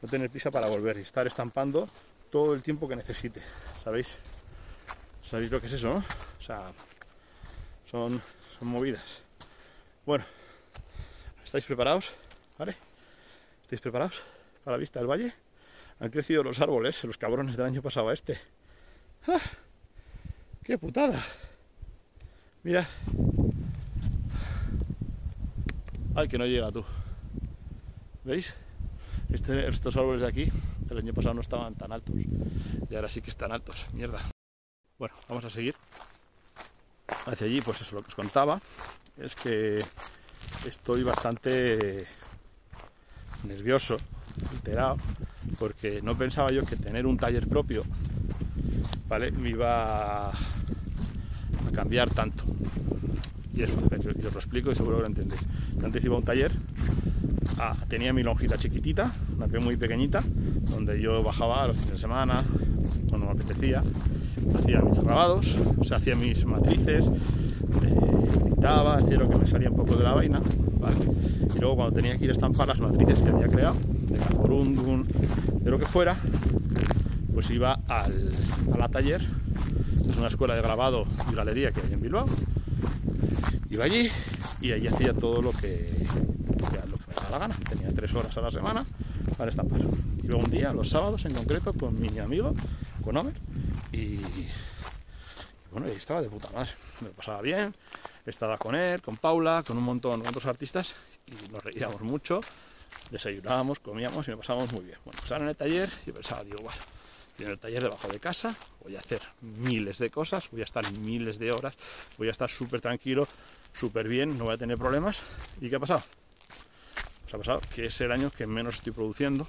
no 0.00 0.08
tener 0.08 0.30
prisa 0.30 0.50
para 0.50 0.66
volver 0.66 0.96
y 0.98 1.00
estar 1.00 1.26
estampando 1.26 1.88
todo 2.30 2.54
el 2.54 2.62
tiempo 2.62 2.88
que 2.88 2.96
necesite. 2.96 3.42
¿Sabéis? 3.82 4.16
¿Sabéis 5.24 5.50
lo 5.50 5.60
que 5.60 5.66
es 5.66 5.74
eso, 5.74 5.88
no? 5.94 6.04
O 6.40 6.42
sea, 6.42 6.72
son, 7.90 8.22
movidas. 8.66 9.20
Bueno, 10.06 10.24
¿estáis 11.44 11.64
preparados? 11.64 12.10
¿Vale? 12.58 12.76
¿Estáis 13.62 13.80
preparados 13.80 14.22
para 14.64 14.76
la 14.76 14.80
vista 14.80 14.98
del 14.98 15.08
valle? 15.08 15.34
Han 16.00 16.10
crecido 16.10 16.42
los 16.42 16.60
árboles, 16.60 17.02
los 17.04 17.18
cabrones 17.18 17.56
del 17.56 17.66
año 17.66 17.82
pasado 17.82 18.08
a 18.08 18.14
este. 18.14 18.38
¡Ah! 19.26 19.40
¡Qué 20.62 20.76
putada! 20.78 21.24
Mira. 22.62 22.86
Ay, 26.14 26.28
que 26.28 26.38
no 26.38 26.46
llega 26.46 26.72
tú. 26.72 26.84
¿Veis? 28.24 28.54
Este, 29.32 29.68
estos 29.68 29.96
árboles 29.96 30.22
de 30.22 30.28
aquí, 30.28 30.48
el 30.90 30.98
año 30.98 31.12
pasado 31.12 31.34
no 31.34 31.40
estaban 31.40 31.74
tan 31.74 31.92
altos. 31.92 32.14
Y 32.88 32.94
ahora 32.94 33.08
sí 33.08 33.20
que 33.20 33.30
están 33.30 33.52
altos. 33.52 33.86
Mierda. 33.92 34.30
Bueno, 34.98 35.14
vamos 35.28 35.44
a 35.44 35.50
seguir. 35.50 35.74
Hacia 37.26 37.46
allí, 37.46 37.60
pues 37.60 37.80
eso 37.80 37.96
lo 37.96 38.02
que 38.02 38.08
os 38.08 38.14
contaba 38.14 38.60
es 39.18 39.34
que 39.34 39.78
estoy 40.66 41.02
bastante 41.02 42.06
nervioso, 43.44 43.98
alterado, 44.50 44.96
porque 45.58 46.00
no 46.02 46.16
pensaba 46.16 46.50
yo 46.50 46.64
que 46.64 46.76
tener 46.76 47.06
un 47.06 47.16
taller 47.16 47.46
propio, 47.46 47.84
¿vale? 49.08 49.30
Me 49.30 49.50
iba 49.50 50.28
a 50.28 50.32
cambiar 51.74 52.10
tanto. 52.10 52.44
Y 53.54 53.62
eso, 53.62 53.74
os 53.78 54.24
lo 54.34 54.40
explico 54.40 54.72
y 54.72 54.74
seguro 54.74 54.96
que 54.96 55.02
lo 55.02 55.08
entendéis. 55.08 55.42
Antes 55.82 56.04
iba 56.04 56.14
a 56.14 56.18
un 56.18 56.24
taller, 56.24 56.52
ah, 57.58 57.76
tenía 57.88 58.12
mi 58.12 58.22
lonjita 58.22 58.56
chiquitita, 58.56 59.12
una 59.36 59.48
que 59.48 59.58
muy 59.58 59.76
pequeñita, 59.76 60.22
donde 60.70 61.00
yo 61.00 61.22
bajaba 61.22 61.66
los 61.66 61.76
fines 61.76 61.92
de 61.92 61.98
semana, 61.98 62.44
cuando 63.08 63.26
me 63.26 63.32
apetecía, 63.32 63.82
hacía 64.58 64.80
mis 64.80 64.98
grabados, 64.98 65.56
o 65.78 65.84
sea, 65.84 65.98
hacía 65.98 66.16
mis 66.16 66.44
matrices, 66.44 67.06
eh, 67.06 68.40
pintaba, 68.44 68.96
hacía 68.96 69.16
lo 69.16 69.28
que 69.28 69.36
me 69.36 69.46
salía 69.46 69.70
un 69.70 69.76
poco 69.76 69.96
de 69.96 70.04
la 70.04 70.12
vaina, 70.12 70.40
¿vale? 70.80 70.96
Y 71.54 71.58
luego 71.58 71.76
cuando 71.76 71.94
tenía 71.94 72.16
que 72.18 72.24
ir 72.24 72.30
a 72.30 72.34
estampar 72.34 72.68
las 72.68 72.80
matrices 72.80 73.20
que 73.20 73.30
había 73.30 73.48
creado, 73.48 73.76
de 74.08 74.18
Caporundum, 74.18 75.04
de 75.04 75.70
lo 75.70 75.78
que 75.78 75.86
fuera, 75.86 76.16
pues 77.32 77.50
iba 77.50 77.80
al, 77.88 78.32
a 78.72 78.78
la 78.78 78.88
taller, 78.88 79.22
es 80.08 80.16
una 80.16 80.28
escuela 80.28 80.54
de 80.54 80.62
grabado 80.62 81.04
y 81.30 81.34
galería 81.34 81.72
que 81.72 81.80
hay 81.80 81.92
en 81.92 82.00
Bilbao, 82.00 82.26
iba 83.70 83.84
allí 83.84 84.08
y 84.60 84.72
allí 84.72 84.86
hacía 84.86 85.12
todo 85.12 85.42
lo 85.42 85.50
que, 85.50 86.06
gana. 87.38 87.54
Tenía 87.68 87.92
tres 87.92 88.14
horas 88.14 88.36
a 88.36 88.40
la 88.40 88.50
semana 88.50 88.84
para 89.36 89.50
estampar. 89.50 89.80
Y 90.22 90.26
luego 90.26 90.44
un 90.44 90.50
día, 90.50 90.72
los 90.72 90.88
sábados 90.88 91.24
en 91.24 91.34
concreto, 91.34 91.72
con 91.72 91.98
mi 92.00 92.18
amigo, 92.18 92.54
con 93.04 93.16
Homer, 93.16 93.34
y, 93.92 94.18
bueno, 95.70 95.86
ahí 95.86 95.96
estaba 95.96 96.22
de 96.22 96.28
puta 96.28 96.50
madre. 96.50 96.70
Me 97.00 97.08
lo 97.08 97.14
pasaba 97.14 97.42
bien, 97.42 97.74
estaba 98.26 98.58
con 98.58 98.74
él, 98.74 99.02
con 99.02 99.16
Paula, 99.16 99.62
con 99.66 99.76
un 99.76 99.84
montón 99.84 100.22
de 100.22 100.28
otros 100.28 100.46
artistas 100.46 100.96
y 101.26 101.52
nos 101.52 101.62
reíamos 101.62 102.00
mucho, 102.02 102.40
desayunábamos, 103.10 103.78
comíamos 103.80 104.26
y 104.28 104.30
me 104.30 104.36
pasábamos 104.36 104.72
muy 104.72 104.84
bien. 104.84 104.98
Bueno, 105.04 105.20
ahora 105.24 105.44
en 105.44 105.48
el 105.48 105.56
taller 105.56 105.90
yo 106.06 106.14
pensaba, 106.14 106.44
digo, 106.44 106.58
bueno, 106.62 106.80
en 107.38 107.50
el 107.50 107.58
taller 107.58 107.82
debajo 107.82 108.08
de 108.08 108.20
casa, 108.20 108.54
voy 108.82 108.96
a 108.96 109.00
hacer 109.00 109.22
miles 109.40 109.98
de 109.98 110.10
cosas, 110.10 110.44
voy 110.50 110.60
a 110.62 110.64
estar 110.64 110.90
miles 110.92 111.38
de 111.38 111.52
horas, 111.52 111.74
voy 112.16 112.28
a 112.28 112.30
estar 112.30 112.50
súper 112.50 112.80
tranquilo, 112.80 113.28
súper 113.78 114.08
bien, 114.08 114.38
no 114.38 114.44
voy 114.44 114.54
a 114.54 114.58
tener 114.58 114.78
problemas. 114.78 115.16
¿Y 115.60 115.68
qué 115.68 115.76
ha 115.76 115.80
pasado? 115.80 116.02
Pasado 117.38 117.60
que 117.74 117.86
es 117.86 118.00
el 118.00 118.12
año 118.12 118.30
que 118.30 118.46
menos 118.46 118.76
estoy 118.76 118.92
produciendo, 118.92 119.46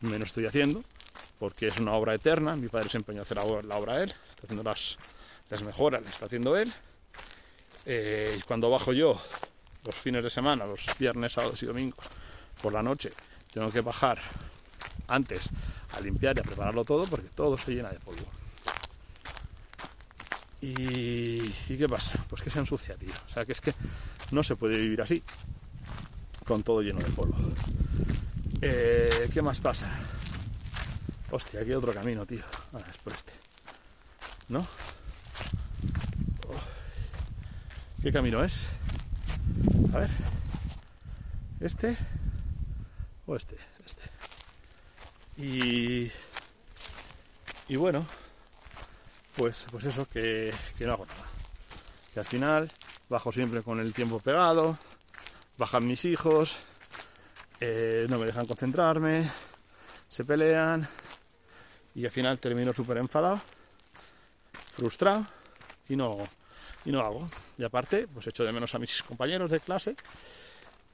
menos 0.00 0.28
estoy 0.28 0.46
haciendo, 0.46 0.84
porque 1.38 1.68
es 1.68 1.78
una 1.78 1.92
obra 1.92 2.14
eterna. 2.14 2.56
Mi 2.56 2.68
padre 2.68 2.88
se 2.88 2.98
empeñó 2.98 3.20
a 3.20 3.22
hacer 3.22 3.36
la 3.36 3.76
obra 3.76 4.02
él, 4.02 4.14
está 4.28 4.42
haciendo 4.44 4.62
las, 4.62 4.98
las 5.48 5.62
mejoras, 5.62 6.02
las 6.02 6.12
está 6.12 6.26
haciendo 6.26 6.56
él. 6.56 6.72
Eh, 7.86 8.36
y 8.38 8.42
cuando 8.42 8.68
bajo 8.70 8.92
yo 8.92 9.20
los 9.84 9.94
fines 9.94 10.22
de 10.22 10.30
semana, 10.30 10.66
los 10.66 10.86
viernes, 10.98 11.32
sábados 11.32 11.62
y 11.62 11.66
domingos, 11.66 12.04
por 12.60 12.72
la 12.72 12.82
noche, 12.82 13.10
tengo 13.52 13.70
que 13.70 13.80
bajar 13.80 14.18
antes 15.08 15.48
a 15.92 16.00
limpiar 16.00 16.36
y 16.36 16.40
a 16.40 16.42
prepararlo 16.42 16.84
todo 16.84 17.06
porque 17.06 17.28
todo 17.34 17.56
se 17.56 17.72
llena 17.72 17.90
de 17.90 17.98
polvo. 17.98 18.26
¿Y, 20.60 21.48
qué 21.66 21.88
pasa? 21.88 22.24
Pues 22.28 22.42
que 22.42 22.50
se 22.50 22.58
ensucia, 22.58 22.94
tío. 22.96 23.12
O 23.28 23.32
sea, 23.32 23.46
que 23.46 23.52
es 23.52 23.60
que 23.60 23.72
no 24.30 24.42
se 24.42 24.56
puede 24.56 24.76
vivir 24.76 25.00
así, 25.00 25.22
con 26.44 26.62
todo 26.62 26.82
lleno 26.82 27.00
de 27.00 27.10
polvo. 27.10 27.36
Eh, 28.62 29.28
¿Qué 29.32 29.42
más 29.42 29.60
pasa? 29.60 29.88
Hostia, 31.30 31.60
aquí 31.60 31.70
hay 31.70 31.76
otro 31.76 31.92
camino, 31.92 32.26
tío. 32.26 32.42
Ah, 32.72 32.80
es 32.90 32.98
por 32.98 33.12
este. 33.12 33.32
¿No? 34.48 34.60
Oh. 36.48 38.02
¿Qué 38.02 38.12
camino 38.12 38.42
es? 38.42 38.54
A 39.94 39.98
ver. 39.98 40.10
¿Este? 41.60 41.96
¿O 43.26 43.36
este? 43.36 43.56
Este. 43.86 44.02
Y, 45.36 46.10
y 47.68 47.76
bueno, 47.76 48.04
pues, 49.36 49.66
pues 49.70 49.84
eso, 49.84 50.06
que, 50.06 50.52
no 50.80 50.92
hago 50.92 51.06
nada. 51.06 51.28
Que 52.12 52.20
al 52.20 52.26
final 52.26 52.70
bajo 53.08 53.32
siempre 53.32 53.62
con 53.62 53.80
el 53.80 53.94
tiempo 53.94 54.20
pegado, 54.20 54.78
bajan 55.60 55.86
mis 55.86 56.06
hijos, 56.06 56.56
eh, 57.60 58.06
no 58.08 58.18
me 58.18 58.24
dejan 58.24 58.46
concentrarme, 58.46 59.30
se 60.08 60.24
pelean 60.24 60.88
y 61.94 62.06
al 62.06 62.10
final 62.10 62.40
termino 62.40 62.72
súper 62.72 62.96
enfadado, 62.96 63.42
frustrado 64.72 65.26
y 65.86 65.96
no, 65.96 66.16
y 66.86 66.90
no 66.90 67.00
hago. 67.00 67.28
Y 67.58 67.64
aparte, 67.64 68.08
pues 68.08 68.26
echo 68.26 68.42
de 68.42 68.52
menos 68.52 68.74
a 68.74 68.78
mis 68.78 69.02
compañeros 69.02 69.50
de 69.50 69.60
clase 69.60 69.96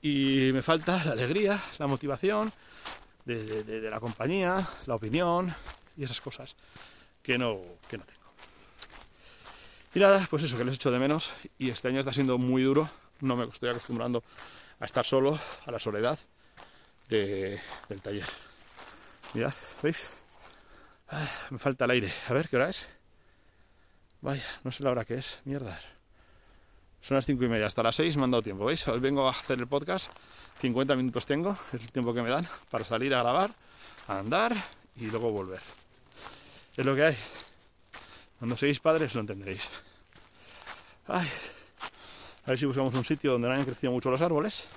y 0.03 0.51
me 0.53 0.63
falta 0.63 1.05
la 1.05 1.13
alegría, 1.13 1.63
la 1.79 1.87
motivación 1.87 2.53
de, 3.25 3.89
la 3.89 4.01
compañía, 4.01 4.67
la 4.87 4.97
opinión 4.97 5.55
y 5.97 6.03
esas 6.03 6.21
cosas 6.21 6.57
que 7.23 7.39
no, 7.39 7.61
que 7.89 7.99
no 7.99 8.05
tengo. 8.05 8.19
Y 9.95 10.01
nada, 10.01 10.27
pues 10.29 10.43
eso, 10.43 10.59
que 10.59 10.65
les 10.65 10.75
echo 10.75 10.91
de 10.91 10.99
menos 10.99 11.31
y 11.57 11.71
este 11.71 11.87
año 11.87 12.01
está 12.01 12.13
siendo 12.13 12.37
muy 12.37 12.65
duro, 12.65 12.91
no 13.21 13.37
me 13.37 13.45
estoy 13.45 13.71
acostumbrando 13.71 14.23
a 14.81 14.85
estar 14.85 15.05
solo, 15.05 15.39
a 15.65 15.71
la 15.71 15.79
soledad 15.79 16.19
del 17.09 17.61
taller. 18.03 18.27
Mirad, 19.35 19.55
¿veis? 19.83 20.09
Ah, 21.09 21.31
me 21.51 21.59
falta 21.59 21.85
el 21.85 21.93
aire. 21.93 22.13
A 22.29 22.33
ver, 22.33 22.49
¿qué 22.49 22.57
hora 22.57 22.69
es? 22.69 22.89
Vaya, 24.21 24.45
no 24.65 24.73
sé 24.73 24.83
la 24.83 24.91
hora 24.91 25.05
que 25.05 25.15
es. 25.15 25.41
Mierda. 25.45 25.79
Son 27.01 27.15
las 27.15 27.27
cinco 27.27 27.45
y 27.45 27.49
media, 27.49 27.67
hasta 27.67 27.83
las 27.83 27.95
seis 27.95 28.17
me 28.17 28.25
han 28.25 28.33
dado 28.33 28.43
tiempo, 28.43 28.65
¿veis? 28.65 28.87
Hoy 28.89 28.99
vengo 28.99 29.29
a 29.29 29.31
hacer 29.31 29.59
el 29.61 29.69
podcast, 29.69 30.11
50 30.61 30.97
minutos 30.97 31.25
tengo, 31.25 31.57
es 31.73 31.81
el 31.81 31.93
tiempo 31.93 32.13
que 32.13 32.23
me 32.23 32.31
dan 32.31 32.49
para 32.69 32.85
salir 32.85 33.15
a 33.15 33.23
grabar, 33.23 33.55
a 34.09 34.19
andar 34.19 34.57
y 34.97 35.07
luego 35.07 35.31
volver. 35.31 35.61
Es 36.77 36.85
lo 36.85 36.97
que 36.97 37.05
hay. 37.05 37.17
Cuando 38.39 38.57
seáis 38.57 38.81
padres 38.81 39.15
lo 39.15 39.21
entenderéis. 39.21 39.71
Ay, 41.07 41.31
a 42.47 42.51
ver 42.51 42.59
si 42.59 42.67
buscamos 42.67 42.95
un 42.95 43.05
sitio 43.05 43.33
donde 43.33 43.49
no 43.49 43.55
hayan 43.55 43.67
crecido 43.67 43.93
mucho 43.93 44.09
los 44.09 44.23
árboles 44.23 44.69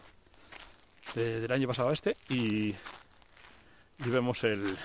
del 1.14 1.52
año 1.52 1.68
pasado 1.68 1.92
este 1.92 2.18
y, 2.28 2.70
y 2.70 4.10
vemos 4.10 4.44
el 4.44 4.76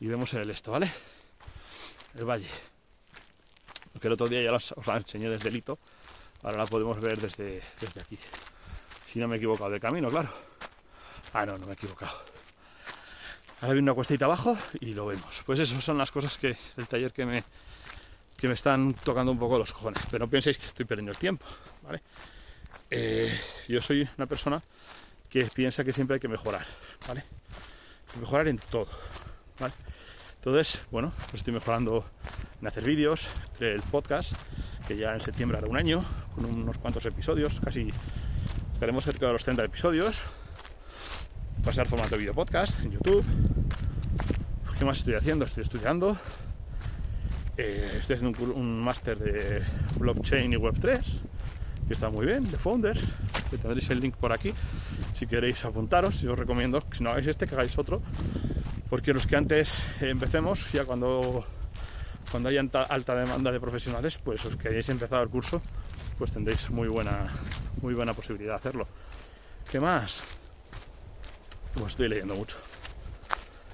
y 0.00 0.06
vemos 0.06 0.32
el 0.34 0.48
esto, 0.50 0.70
¿vale? 0.70 0.88
El 2.14 2.24
valle. 2.24 2.48
Porque 3.92 4.06
el 4.06 4.12
otro 4.12 4.28
día 4.28 4.42
ya 4.42 4.54
os 4.54 4.86
la 4.86 4.96
enseñé 4.98 5.28
desde 5.28 5.48
el 5.48 5.56
hito 5.56 5.78
Ahora 6.44 6.58
la 6.58 6.66
podemos 6.66 7.00
ver 7.00 7.18
desde, 7.18 7.60
desde 7.80 8.00
aquí. 8.00 8.16
Si 9.04 9.18
no 9.18 9.26
me 9.26 9.34
he 9.34 9.38
equivocado 9.38 9.70
de 9.70 9.80
camino, 9.80 10.08
claro. 10.08 10.32
Ah, 11.32 11.44
no, 11.44 11.58
no 11.58 11.66
me 11.66 11.72
he 11.72 11.74
equivocado. 11.74 12.16
Ahora 13.60 13.74
viene 13.74 13.90
una 13.90 13.94
cuestita 13.94 14.26
abajo 14.26 14.56
y 14.78 14.94
lo 14.94 15.06
vemos. 15.06 15.42
Pues 15.44 15.58
eso 15.58 15.80
son 15.80 15.98
las 15.98 16.12
cosas 16.12 16.38
que 16.38 16.56
del 16.76 16.86
taller 16.86 17.12
que 17.12 17.26
me, 17.26 17.42
que 18.38 18.46
me 18.46 18.54
están 18.54 18.94
tocando 18.94 19.32
un 19.32 19.38
poco 19.38 19.58
los 19.58 19.72
cojones. 19.72 20.02
Pero 20.10 20.24
no 20.24 20.30
penséis 20.30 20.56
que 20.56 20.66
estoy 20.66 20.86
perdiendo 20.86 21.12
el 21.12 21.18
tiempo, 21.18 21.44
¿vale? 21.82 22.00
Eh, 22.90 23.36
yo 23.68 23.82
soy 23.82 24.08
una 24.16 24.26
persona 24.26 24.62
que 25.28 25.44
piensa 25.46 25.84
que 25.84 25.92
siempre 25.92 26.14
hay 26.14 26.20
que 26.20 26.28
mejorar, 26.28 26.64
¿vale? 27.06 27.24
Mejorar 28.18 28.48
en 28.48 28.58
todo, 28.58 28.88
¿vale? 29.58 29.74
Entonces, 30.36 30.80
bueno, 30.90 31.12
pues 31.30 31.34
estoy 31.34 31.52
mejorando 31.52 32.06
en 32.60 32.66
hacer 32.66 32.84
vídeos, 32.84 33.28
el 33.58 33.82
podcast, 33.82 34.32
que 34.86 34.96
ya 34.96 35.12
en 35.12 35.20
septiembre 35.20 35.58
hará 35.58 35.68
un 35.68 35.76
año, 35.76 36.04
con 36.34 36.46
unos 36.46 36.78
cuantos 36.78 37.04
episodios, 37.06 37.60
casi 37.60 37.90
estaremos 38.72 39.04
cerca 39.04 39.26
de 39.26 39.32
los 39.32 39.44
30 39.44 39.64
episodios. 39.64 40.22
Pasar 41.64 41.88
formato 41.88 42.16
video 42.16 42.32
podcast 42.32 42.78
en 42.84 42.92
YouTube. 42.92 43.24
¿Qué 44.78 44.84
más 44.84 44.98
estoy 44.98 45.14
haciendo? 45.14 45.44
Estoy 45.44 45.64
estudiando. 45.64 46.16
Eh, 47.60 47.96
estoy 47.98 48.14
haciendo 48.14 48.54
un, 48.54 48.80
máster 48.80 49.18
de 49.18 49.64
blockchain 49.98 50.52
y 50.52 50.56
web3, 50.56 51.02
que 51.88 51.92
está 51.92 52.08
muy 52.08 52.24
bien, 52.24 52.48
de 52.48 52.56
Founders, 52.56 53.00
tendréis 53.50 53.90
el 53.90 53.98
link 53.98 54.14
por 54.14 54.32
aquí. 54.32 54.54
Si 55.14 55.26
queréis 55.26 55.64
apuntaros, 55.64 56.20
yo 56.20 56.34
os 56.34 56.38
recomiendo 56.38 56.80
si 56.92 57.02
no 57.02 57.10
hagáis 57.10 57.26
este, 57.26 57.48
que 57.48 57.56
hagáis 57.56 57.76
otro, 57.76 58.00
porque 58.88 59.12
los 59.12 59.26
que 59.26 59.34
antes 59.34 59.82
empecemos, 60.00 60.70
ya 60.70 60.84
cuando 60.84 61.44
cuando 62.30 62.48
haya 62.48 62.60
alta 62.60 63.14
demanda 63.16 63.50
de 63.50 63.58
profesionales, 63.58 64.18
pues 64.22 64.44
os 64.44 64.54
que 64.54 64.68
hayáis 64.68 64.88
empezado 64.90 65.24
el 65.24 65.28
curso, 65.28 65.60
pues 66.16 66.30
tendréis 66.30 66.70
muy 66.70 66.86
buena, 66.86 67.26
muy 67.82 67.94
buena 67.94 68.14
posibilidad 68.14 68.52
de 68.52 68.56
hacerlo. 68.58 68.86
¿Qué 69.68 69.80
más? 69.80 70.20
Pues 71.74 71.88
estoy 71.88 72.08
leyendo 72.08 72.36
mucho. 72.36 72.56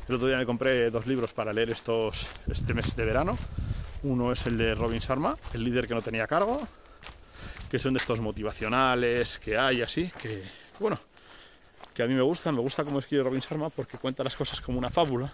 El 0.08 0.14
otro 0.14 0.28
día 0.28 0.38
me 0.38 0.46
compré 0.46 0.90
dos 0.90 1.06
libros 1.06 1.34
para 1.34 1.52
leer 1.52 1.70
estos, 1.70 2.30
este 2.50 2.72
mes 2.72 2.96
de 2.96 3.04
verano. 3.04 3.36
Uno 4.04 4.32
es 4.32 4.44
el 4.44 4.58
de 4.58 4.74
Robin 4.74 5.00
Sharma, 5.00 5.34
el 5.54 5.64
líder 5.64 5.88
que 5.88 5.94
no 5.94 6.02
tenía 6.02 6.26
cargo, 6.26 6.68
que 7.70 7.78
son 7.78 7.94
de 7.94 7.98
estos 7.98 8.20
motivacionales 8.20 9.38
que 9.38 9.56
hay 9.56 9.80
así, 9.80 10.12
que 10.20 10.42
bueno, 10.78 11.00
que 11.94 12.02
a 12.02 12.06
mí 12.06 12.12
me 12.12 12.20
gustan, 12.20 12.54
me 12.54 12.60
gusta 12.60 12.84
cómo 12.84 12.98
escribe 12.98 13.24
Robin 13.24 13.40
Sharma 13.40 13.70
porque 13.70 13.96
cuenta 13.96 14.22
las 14.22 14.36
cosas 14.36 14.60
como 14.60 14.78
una 14.78 14.90
fábula 14.90 15.32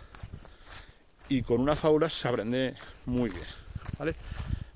y 1.28 1.42
con 1.42 1.60
una 1.60 1.74
fábula 1.74 2.08
se 2.08 2.28
aprende 2.28 2.76
muy 3.06 3.30
bien, 3.30 3.46
¿vale? 3.98 4.14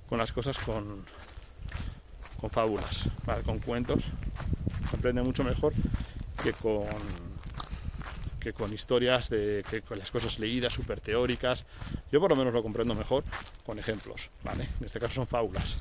Con 0.08 0.18
las 0.18 0.32
cosas 0.32 0.58
con, 0.58 1.04
con 2.40 2.50
fábulas, 2.50 3.04
con 3.46 3.60
cuentos, 3.60 4.02
se 4.90 4.96
aprende 4.96 5.22
mucho 5.22 5.44
mejor 5.44 5.72
que 6.42 6.52
con 6.52 6.84
que 8.44 8.52
con 8.52 8.72
historias 8.74 9.30
de 9.30 9.64
que 9.70 9.80
con 9.80 9.98
las 9.98 10.10
cosas 10.10 10.38
leídas, 10.38 10.74
súper 10.74 11.00
teóricas. 11.00 11.64
Yo 12.12 12.20
por 12.20 12.28
lo 12.28 12.36
menos 12.36 12.52
lo 12.52 12.62
comprendo 12.62 12.94
mejor 12.94 13.24
con 13.64 13.78
ejemplos, 13.78 14.28
¿vale? 14.44 14.68
En 14.80 14.86
este 14.86 15.00
caso 15.00 15.14
son 15.14 15.26
fábulas. 15.26 15.78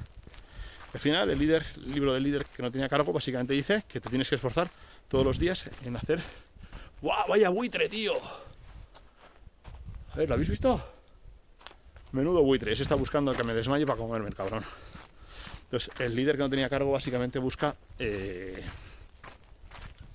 Al 0.93 0.99
final, 1.01 1.29
el 1.29 1.37
líder, 1.37 1.65
el 1.75 1.91
libro 1.91 2.13
del 2.13 2.23
líder 2.23 2.45
que 2.45 2.63
no 2.63 2.71
tenía 2.71 2.87
cargo, 2.87 3.11
básicamente 3.11 3.53
dice 3.53 3.83
que 3.89 3.99
te 3.99 4.09
tienes 4.09 4.29
que 4.29 4.35
esforzar 4.35 4.69
todos 5.09 5.25
los 5.25 5.39
días 5.39 5.69
en 5.83 5.97
hacer 5.97 6.21
¡Guau! 7.01 7.27
¡Vaya 7.27 7.49
buitre, 7.49 7.89
tío! 7.89 8.13
A 10.13 10.15
ver, 10.15 10.29
¿lo 10.29 10.35
habéis 10.35 10.49
visto? 10.49 10.81
Menudo 12.13 12.43
buitre. 12.43 12.71
Ese 12.71 12.83
está 12.83 12.95
buscando 12.95 13.33
que 13.33 13.43
me 13.43 13.53
desmaye 13.53 13.85
para 13.85 13.97
comerme 13.97 14.29
el 14.29 14.35
cabrón. 14.35 14.63
Entonces, 15.65 15.91
el 15.99 16.15
líder 16.15 16.37
que 16.37 16.43
no 16.43 16.49
tenía 16.49 16.69
cargo 16.69 16.93
básicamente 16.93 17.39
busca 17.39 17.75
eh, 17.99 18.63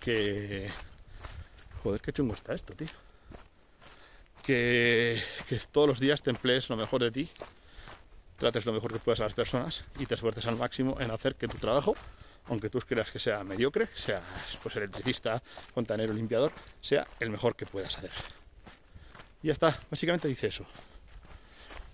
que... 0.00 0.70
Joder, 1.88 2.02
qué 2.02 2.12
chungo 2.12 2.34
está 2.34 2.52
esto, 2.52 2.74
tío. 2.74 2.88
Que, 4.44 5.22
todos 5.72 5.88
los 5.88 5.98
días 5.98 6.22
te 6.22 6.28
emplees 6.28 6.68
lo 6.68 6.76
mejor 6.76 7.00
de 7.00 7.10
ti, 7.10 7.30
trates 8.36 8.66
lo 8.66 8.74
mejor 8.74 8.92
que 8.92 8.98
puedas 8.98 9.20
a 9.20 9.24
las 9.24 9.32
personas 9.32 9.84
y 9.98 10.04
te 10.04 10.14
esfuerces 10.14 10.44
al 10.44 10.56
máximo 10.56 11.00
en 11.00 11.10
hacer 11.10 11.36
que 11.36 11.48
tu 11.48 11.56
trabajo, 11.56 11.96
aunque 12.48 12.68
tú 12.68 12.78
creas 12.80 13.10
que 13.10 13.18
sea 13.18 13.42
mediocre, 13.42 13.86
sea 13.94 14.22
pues, 14.62 14.76
electricista, 14.76 15.42
fontanero, 15.72 16.12
limpiador, 16.12 16.52
sea 16.82 17.06
el 17.20 17.30
mejor 17.30 17.56
que 17.56 17.64
puedas 17.64 17.96
hacer. 17.96 18.10
Y 19.42 19.46
ya 19.46 19.52
está, 19.54 19.80
básicamente 19.90 20.28
dice 20.28 20.48
eso. 20.48 20.66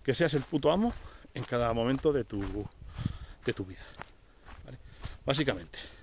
Que 0.02 0.12
seas 0.12 0.34
el 0.34 0.42
puto 0.42 0.72
amo 0.72 0.92
en 1.34 1.44
cada 1.44 1.72
momento 1.72 2.12
de 2.12 2.24
tu, 2.24 2.68
de 3.44 3.52
tu 3.52 3.64
vida. 3.64 3.82
Básicamente. 5.24 5.93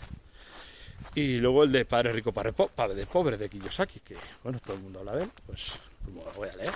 Y 1.16 1.38
luego 1.38 1.64
el 1.64 1.72
de 1.72 1.86
Padre 1.86 2.12
Rico, 2.12 2.32
Padre, 2.32 2.54
po 2.54 2.68
padre 2.68 3.06
Pobre 3.06 3.38
de 3.38 3.50
Kiyosaki, 3.50 4.00
que 4.00 4.16
bueno, 4.44 4.60
todo 4.60 4.76
el 4.76 4.82
mundo 4.82 5.00
habla 5.00 5.16
de 5.16 5.24
él, 5.24 5.32
pues 5.46 5.80
lo 6.14 6.32
voy 6.34 6.50
a 6.50 6.56
leer. 6.56 6.74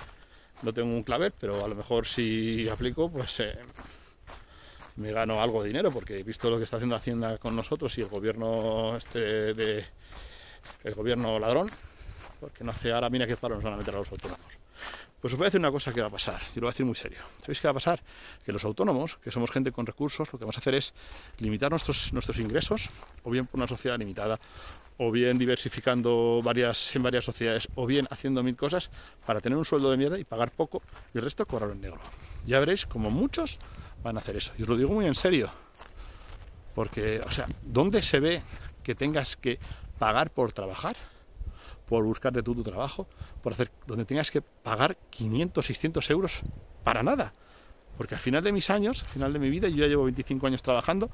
No 0.62 0.72
tengo 0.72 0.88
un 0.88 1.02
clavel, 1.02 1.32
pero 1.38 1.64
a 1.64 1.68
lo 1.68 1.74
mejor 1.74 2.06
si 2.06 2.68
aplico, 2.68 3.10
pues 3.10 3.40
eh, 3.40 3.58
me 4.96 5.12
gano 5.12 5.40
algo 5.40 5.62
de 5.62 5.68
dinero, 5.68 5.90
porque 5.90 6.18
he 6.18 6.22
visto 6.22 6.48
lo 6.50 6.58
que 6.58 6.64
está 6.64 6.76
haciendo 6.76 6.96
Hacienda 6.96 7.38
con 7.38 7.54
nosotros 7.54 7.96
y 7.98 8.02
el 8.02 8.08
gobierno 8.08 8.96
este 8.96 9.54
de 9.54 9.84
el 10.84 10.94
gobierno 10.94 11.38
ladrón, 11.38 11.70
porque 12.40 12.64
no 12.64 12.72
hace 12.72 12.92
ahora 12.92 13.10
mira 13.10 13.26
qué 13.26 13.36
paro 13.36 13.54
nos 13.56 13.64
van 13.64 13.74
a 13.74 13.76
meter 13.76 13.94
a 13.94 13.98
los 13.98 14.10
autónomos. 14.10 14.46
Pues 15.26 15.32
os 15.32 15.38
voy 15.38 15.46
a 15.46 15.48
decir 15.48 15.58
una 15.58 15.72
cosa 15.72 15.92
que 15.92 16.00
va 16.00 16.06
a 16.06 16.10
pasar, 16.10 16.40
y 16.54 16.60
lo 16.60 16.66
voy 16.66 16.68
a 16.68 16.70
decir 16.70 16.86
muy 16.86 16.94
serio. 16.94 17.18
¿Sabéis 17.40 17.60
qué 17.60 17.66
va 17.66 17.72
a 17.72 17.74
pasar? 17.74 18.00
Que 18.44 18.52
los 18.52 18.64
autónomos, 18.64 19.16
que 19.16 19.32
somos 19.32 19.50
gente 19.50 19.72
con 19.72 19.84
recursos, 19.84 20.32
lo 20.32 20.38
que 20.38 20.44
vamos 20.44 20.54
a 20.54 20.60
hacer 20.60 20.76
es 20.76 20.94
limitar 21.38 21.68
nuestros, 21.68 22.12
nuestros 22.12 22.38
ingresos, 22.38 22.90
o 23.24 23.30
bien 23.30 23.44
por 23.44 23.58
una 23.58 23.66
sociedad 23.66 23.98
limitada, 23.98 24.38
o 24.98 25.10
bien 25.10 25.36
diversificando 25.36 26.42
varias, 26.44 26.94
en 26.94 27.02
varias 27.02 27.24
sociedades, 27.24 27.66
o 27.74 27.86
bien 27.86 28.06
haciendo 28.08 28.44
mil 28.44 28.54
cosas 28.54 28.92
para 29.26 29.40
tener 29.40 29.58
un 29.58 29.64
sueldo 29.64 29.90
de 29.90 29.96
mierda 29.96 30.16
y 30.16 30.22
pagar 30.22 30.52
poco 30.52 30.80
y 31.12 31.18
el 31.18 31.24
resto 31.24 31.44
cobrarlo 31.44 31.74
en 31.74 31.80
negro. 31.80 32.00
Ya 32.46 32.60
veréis 32.60 32.86
como 32.86 33.10
muchos 33.10 33.58
van 34.04 34.18
a 34.18 34.20
hacer 34.20 34.36
eso. 34.36 34.52
Y 34.56 34.62
os 34.62 34.68
lo 34.68 34.76
digo 34.76 34.92
muy 34.92 35.06
en 35.06 35.16
serio. 35.16 35.50
Porque, 36.72 37.20
o 37.26 37.32
sea, 37.32 37.46
¿dónde 37.62 38.00
se 38.02 38.20
ve 38.20 38.42
que 38.84 38.94
tengas 38.94 39.36
que 39.36 39.58
pagar 39.98 40.30
por 40.30 40.52
trabajar? 40.52 40.94
Por 41.88 42.04
buscarte 42.04 42.42
tú 42.42 42.54
tu 42.54 42.62
trabajo, 42.62 43.06
por 43.42 43.52
hacer 43.52 43.70
donde 43.86 44.04
tengas 44.04 44.30
que 44.30 44.40
pagar 44.40 44.96
500, 45.10 45.64
600 45.64 46.10
euros 46.10 46.42
para 46.82 47.02
nada. 47.02 47.32
Porque 47.96 48.14
al 48.14 48.20
final 48.20 48.42
de 48.42 48.52
mis 48.52 48.68
años, 48.70 49.02
al 49.02 49.08
final 49.08 49.32
de 49.32 49.38
mi 49.38 49.48
vida, 49.48 49.68
yo 49.68 49.76
ya 49.76 49.86
llevo 49.86 50.04
25 50.04 50.46
años 50.46 50.62
trabajando, 50.62 51.10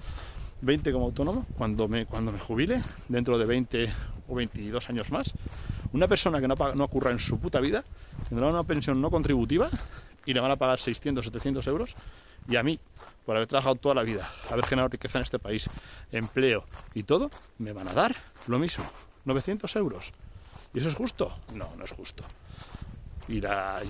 20 0.62 0.92
como 0.92 1.06
autónomo, 1.06 1.46
cuando 1.56 1.88
me, 1.88 2.06
cuando 2.06 2.32
me 2.32 2.38
jubile, 2.38 2.82
dentro 3.08 3.38
de 3.38 3.46
20 3.46 3.92
o 4.28 4.34
22 4.34 4.88
años 4.88 5.10
más, 5.10 5.32
una 5.92 6.08
persona 6.08 6.40
que 6.40 6.48
no, 6.48 6.54
no 6.74 6.84
ocurra 6.84 7.10
en 7.10 7.18
su 7.18 7.38
puta 7.38 7.60
vida 7.60 7.84
tendrá 8.28 8.48
una 8.48 8.64
pensión 8.64 9.00
no 9.00 9.10
contributiva 9.10 9.68
y 10.24 10.32
le 10.32 10.40
van 10.40 10.50
a 10.50 10.56
pagar 10.56 10.80
600, 10.80 11.24
700 11.26 11.66
euros. 11.66 11.96
Y 12.48 12.56
a 12.56 12.62
mí, 12.62 12.80
por 13.24 13.36
haber 13.36 13.46
trabajado 13.46 13.76
toda 13.76 13.94
la 13.94 14.02
vida, 14.02 14.30
haber 14.50 14.64
generado 14.64 14.88
riqueza 14.88 15.18
en 15.18 15.24
este 15.24 15.38
país, 15.38 15.68
empleo 16.10 16.64
y 16.94 17.02
todo, 17.04 17.30
me 17.58 17.72
van 17.72 17.88
a 17.88 17.92
dar 17.92 18.14
lo 18.46 18.58
mismo, 18.58 18.84
900 19.24 19.76
euros. 19.76 20.12
¿Y 20.74 20.78
eso 20.78 20.88
es 20.88 20.94
justo? 20.94 21.32
No, 21.54 21.68
no 21.76 21.84
es 21.84 21.90
justo. 21.92 22.24
Y, 23.28 23.40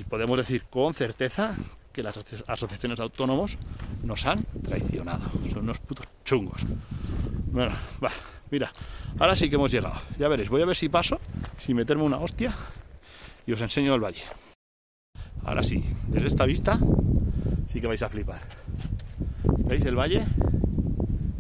podemos 0.09 0.39
decir 0.39 0.65
con 0.65 0.95
certeza 0.95 1.55
que 1.93 2.03
las 2.03 2.17
asociaciones 2.47 2.99
de 2.99 3.03
autónomos 3.03 3.59
nos 4.03 4.27
han 4.27 4.45
traicionado. 4.63 5.31
Son 5.53 5.65
unos 5.65 5.79
putos 5.81 6.07
chungos. 6.25 6.63
Bueno, 7.51 7.73
va, 8.03 8.11
mira, 8.51 8.73
ahora 9.19 9.37
sí 9.37 9.49
que 9.49 9.57
hemos 9.57 9.71
llegado. 9.71 10.01
Ya 10.19 10.29
veréis, 10.29 10.49
voy 10.49 10.63
a 10.63 10.67
ver 10.67 10.77
si 10.77 10.89
paso, 10.89 11.21
si 11.59 11.75
meterme 11.75 12.03
una 12.03 12.19
hostia 12.19 12.53
y 13.47 13.53
os 13.53 13.61
enseño 13.61 13.95
el 13.95 14.01
valle. 14.01 14.23
Ahora 15.45 15.63
sí, 15.63 15.85
desde 16.09 16.29
esta 16.29 16.47
vista 16.47 16.79
sí 17.69 17.81
que 17.81 17.87
vais 17.87 18.03
a 18.03 18.09
flipar. 18.09 18.41
¿Veis 19.65 19.85
el 19.85 19.97
valle? 19.97 20.25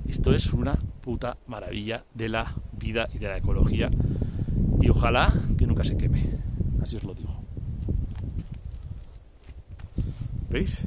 Esto 0.08 0.34
es 0.34 0.52
una 0.52 0.74
puta 0.74 1.36
maravilla 1.46 2.04
de 2.14 2.28
la 2.28 2.54
vida 2.72 3.08
y 3.12 3.18
de 3.18 3.28
la 3.28 3.36
ecología 3.38 3.90
y 4.82 4.90
ojalá 4.90 5.32
que 5.56 5.66
nunca 5.66 5.84
se 5.84 5.96
queme. 5.96 6.38
Así 6.82 6.96
os 6.96 7.04
lo 7.04 7.14
digo. 7.14 7.34
¿Veis? 10.50 10.82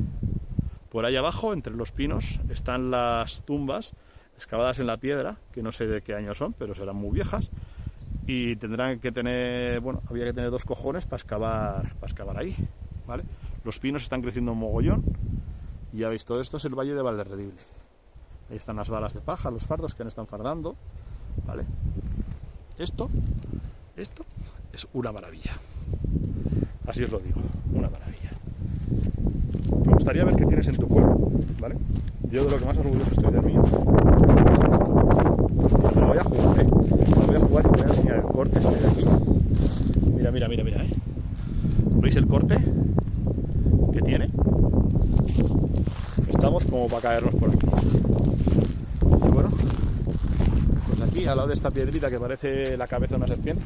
Por 0.92 1.06
ahí 1.06 1.16
abajo, 1.16 1.54
entre 1.54 1.74
los 1.74 1.92
pinos, 1.92 2.40
están 2.50 2.92
las 2.92 3.44
tumbas 3.44 3.94
excavadas 4.36 4.80
en 4.80 4.88
la 4.88 4.98
piedra, 4.98 5.38
que 5.54 5.64
no 5.64 5.72
sé 5.72 5.88
de 5.88 6.02
qué 6.02 6.14
año 6.14 6.36
son, 6.36 6.54
pero 6.54 6.76
serán 6.76 6.98
muy 6.98 7.12
viejas. 7.12 7.50
Y 8.28 8.58
tendrán 8.58 9.00
que 9.00 9.12
tener, 9.12 9.80
bueno, 9.80 10.02
había 10.10 10.26
que 10.26 10.34
tener 10.34 10.52
dos 10.52 10.66
cojones 10.66 11.06
para 11.06 11.22
excavar, 11.22 11.96
para 11.96 12.40
ahí, 12.40 12.56
¿vale? 13.08 13.24
Los 13.64 13.80
pinos 13.80 14.04
están 14.04 14.22
creciendo 14.22 14.52
un 14.52 14.60
mogollón. 14.60 15.04
Y 15.94 16.00
ya 16.00 16.10
veis, 16.10 16.26
todo 16.26 16.42
esto 16.42 16.58
es 16.58 16.66
el 16.66 16.76
valle 16.76 16.94
de 16.94 17.02
Valderredible. 17.02 17.62
Ahí 18.50 18.58
están 18.58 18.76
las 18.76 18.90
balas 18.90 19.14
de 19.14 19.22
paja, 19.22 19.50
los 19.52 19.66
fardos 19.66 19.96
que 19.96 20.04
no 20.04 20.10
están 20.10 20.28
fardando, 20.28 20.76
¿vale? 21.46 21.64
Esto 22.78 23.10
esto 23.98 24.26
es 24.74 24.88
una 24.94 25.12
maravilla. 25.12 25.54
Así 26.88 27.04
os 27.04 27.12
lo 27.12 27.20
digo, 27.20 27.42
una 27.74 27.90
maravilla. 27.90 28.32
Me 29.86 29.94
gustaría 29.94 30.26
ver 30.26 30.36
qué 30.36 30.46
tienes 30.46 30.68
en 30.68 30.78
tu 30.78 30.88
pueblo, 30.88 31.32
¿vale? 31.60 31.76
Yo 32.32 32.46
de 32.46 32.52
lo 32.52 32.60
que 32.60 32.66
más 32.66 32.78
orgulloso 32.78 33.12
estoy 33.12 33.32
del 33.32 33.44
mío 33.44 33.64
Me 35.96 36.06
voy 36.06 36.18
a 36.18 36.24
jugar, 36.24 36.60
¿eh? 36.60 36.66
Me 36.66 37.26
voy 37.26 37.36
a 37.36 37.40
jugar 37.40 37.66
y 37.66 37.70
voy 37.70 37.82
a 37.82 37.88
enseñar 37.88 38.16
el 38.18 38.24
corte 38.24 38.60
este 38.60 38.76
de 38.76 38.88
aquí. 38.88 39.06
Mira, 40.16 40.32
mira, 40.32 40.48
mira, 40.48 40.64
mira, 40.64 40.84
¿eh? 40.84 40.90
¿Veis 42.02 42.16
el 42.18 42.28
corte 42.28 42.58
que 43.94 44.02
tiene? 44.02 44.30
Estamos 46.30 46.66
como 46.66 46.88
para 46.88 47.02
caernos 47.02 47.36
por 47.36 47.50
aquí. 47.50 47.66
Y 47.66 49.30
bueno, 49.30 49.50
pues 50.88 51.02
aquí 51.02 51.26
al 51.26 51.38
lado 51.38 51.48
de 51.48 51.54
esta 51.54 51.72
piedrita 51.72 52.10
que 52.10 52.20
parece 52.20 52.78
la 52.78 52.88
cabeza 52.88 53.12
de 53.12 53.18
una 53.18 53.28
serpiente, 53.28 53.64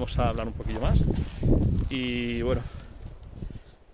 vamos 0.00 0.18
a 0.18 0.30
hablar 0.30 0.46
un 0.46 0.54
poquillo 0.54 0.80
más. 0.80 0.98
Y 1.90 2.40
bueno, 2.40 2.62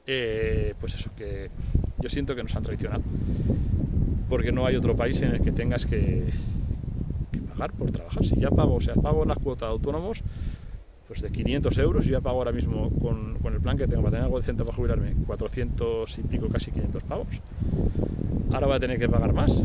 eh, 0.06 0.72
pues 0.78 0.94
eso, 0.94 1.10
que 1.16 1.50
yo 1.98 2.08
siento 2.08 2.36
que 2.36 2.44
nos 2.44 2.54
han 2.54 2.62
traicionado. 2.62 3.02
Porque 4.28 4.52
no 4.52 4.66
hay 4.66 4.76
otro 4.76 4.94
país 4.94 5.20
en 5.22 5.34
el 5.34 5.42
que 5.42 5.50
tengas 5.50 5.84
que, 5.84 6.32
pagar 7.50 7.72
por 7.72 7.90
trabajar. 7.90 8.24
Si 8.24 8.36
ya 8.36 8.50
pago, 8.50 8.76
o 8.76 8.80
sea, 8.80 8.94
pago 8.94 9.24
la 9.24 9.34
cuota 9.34 9.66
de 9.66 9.72
autónomos, 9.72 10.22
pues 11.08 11.22
de 11.22 11.32
500 11.32 11.76
euros, 11.78 12.04
yo 12.04 12.12
ya 12.12 12.20
pago 12.20 12.38
ahora 12.38 12.52
mismo 12.52 12.88
con, 13.02 13.38
el 13.52 13.60
plan 13.60 13.76
que 13.76 13.88
tengo 13.88 14.02
para 14.02 14.12
tener 14.12 14.24
algo 14.26 14.38
decente 14.38 14.62
para 14.64 14.76
jubilarme, 14.76 15.12
400 15.26 16.18
y 16.18 16.22
pico, 16.22 16.46
casi 16.48 16.70
500 16.70 17.02
pavos. 17.02 17.26
Ahora 18.52 18.68
voy 18.68 18.76
a 18.76 18.80
tener 18.80 19.00
que 19.00 19.08
pagar 19.08 19.32
más 19.32 19.60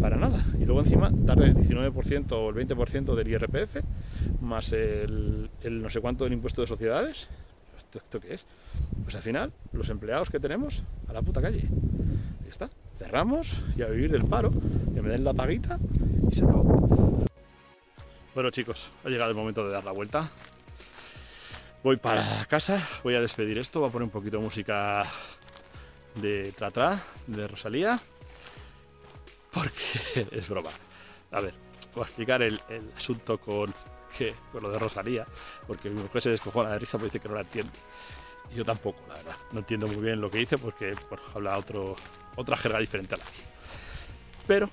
para 0.00 0.16
nada. 0.16 0.44
Y 0.60 0.66
luego 0.66 0.82
encima 0.82 1.10
darle 1.12 1.46
el 1.46 1.56
19% 1.56 2.32
o 2.32 2.50
el 2.50 2.68
20% 2.68 3.16
del 3.16 3.28
IRPF, 3.28 3.82
más 4.42 4.72
el, 4.72 5.50
no 5.62 5.90
sé 5.90 6.00
cuánto 6.00 6.24
del 6.24 6.32
impuesto 6.32 6.60
de 6.60 6.66
sociedades. 6.66 7.28
¿Esto, 7.76 8.20
qué 8.20 8.34
es? 8.34 8.44
Pues 9.02 9.14
al 9.16 9.22
final, 9.22 9.52
los 9.72 9.88
empleados 9.88 10.30
que 10.30 10.40
tenemos 10.40 10.82
a 11.08 11.12
la 11.12 11.22
puta 11.22 11.42
calle. 11.42 11.68
Ahí 12.42 12.48
está. 12.48 12.70
Cerramos 12.98 13.62
y 13.76 13.82
a 13.82 13.86
vivir 13.86 14.10
del 14.10 14.24
paro, 14.24 14.50
que 14.50 15.02
me 15.02 15.08
den 15.08 15.24
la 15.24 15.34
paguita 15.34 15.78
y 16.30 16.34
se 16.34 16.44
acabó. 16.44 17.24
Bueno 18.34 18.50
chicos, 18.50 18.90
ha 19.04 19.08
llegado 19.08 19.30
el 19.30 19.36
momento 19.36 19.66
de 19.66 19.72
dar 19.72 19.84
la 19.84 19.92
vuelta. 19.92 20.30
Voy 21.82 21.96
para 21.96 22.24
casa, 22.46 22.80
voy 23.02 23.14
a 23.14 23.20
despedir 23.20 23.58
esto, 23.58 23.80
voy 23.80 23.88
a 23.88 23.92
poner 23.92 24.04
un 24.04 24.10
poquito 24.10 24.38
de 24.38 24.44
música 24.44 25.04
de 26.14 26.52
Tratra, 26.52 27.02
de 27.26 27.48
Rosalía 27.48 28.00
porque 29.52 30.26
es 30.32 30.48
broma. 30.48 30.70
A 31.30 31.40
ver, 31.40 31.54
voy 31.94 32.04
a 32.04 32.06
explicar 32.06 32.42
el, 32.42 32.60
asunto 32.96 33.38
con, 33.38 33.72
que, 34.16 34.34
con 34.50 34.62
lo 34.62 34.70
de 34.70 34.78
Rosalía, 34.78 35.26
porque 35.66 35.90
mi 35.90 36.02
mujer 36.02 36.22
se 36.22 36.30
descojona 36.30 36.70
de 36.70 36.78
risa 36.78 36.98
porque 36.98 37.06
dice 37.06 37.20
que 37.20 37.28
no 37.28 37.34
la 37.34 37.42
entiende. 37.42 37.72
Y 38.52 38.56
yo 38.56 38.64
tampoco, 38.64 39.00
la 39.08 39.14
verdad. 39.14 39.36
No 39.52 39.60
entiendo 39.60 39.86
muy 39.86 39.96
bien 39.96 40.20
lo 40.20 40.30
que 40.30 40.38
dice 40.38 40.58
porque 40.58 40.94
habla 41.34 41.58
otro, 41.58 41.96
otra 42.36 42.56
jerga 42.56 42.78
diferente 42.78 43.14
a 43.14 43.18
la 43.18 43.24
mía. 43.24 43.52
Pero 44.46 44.70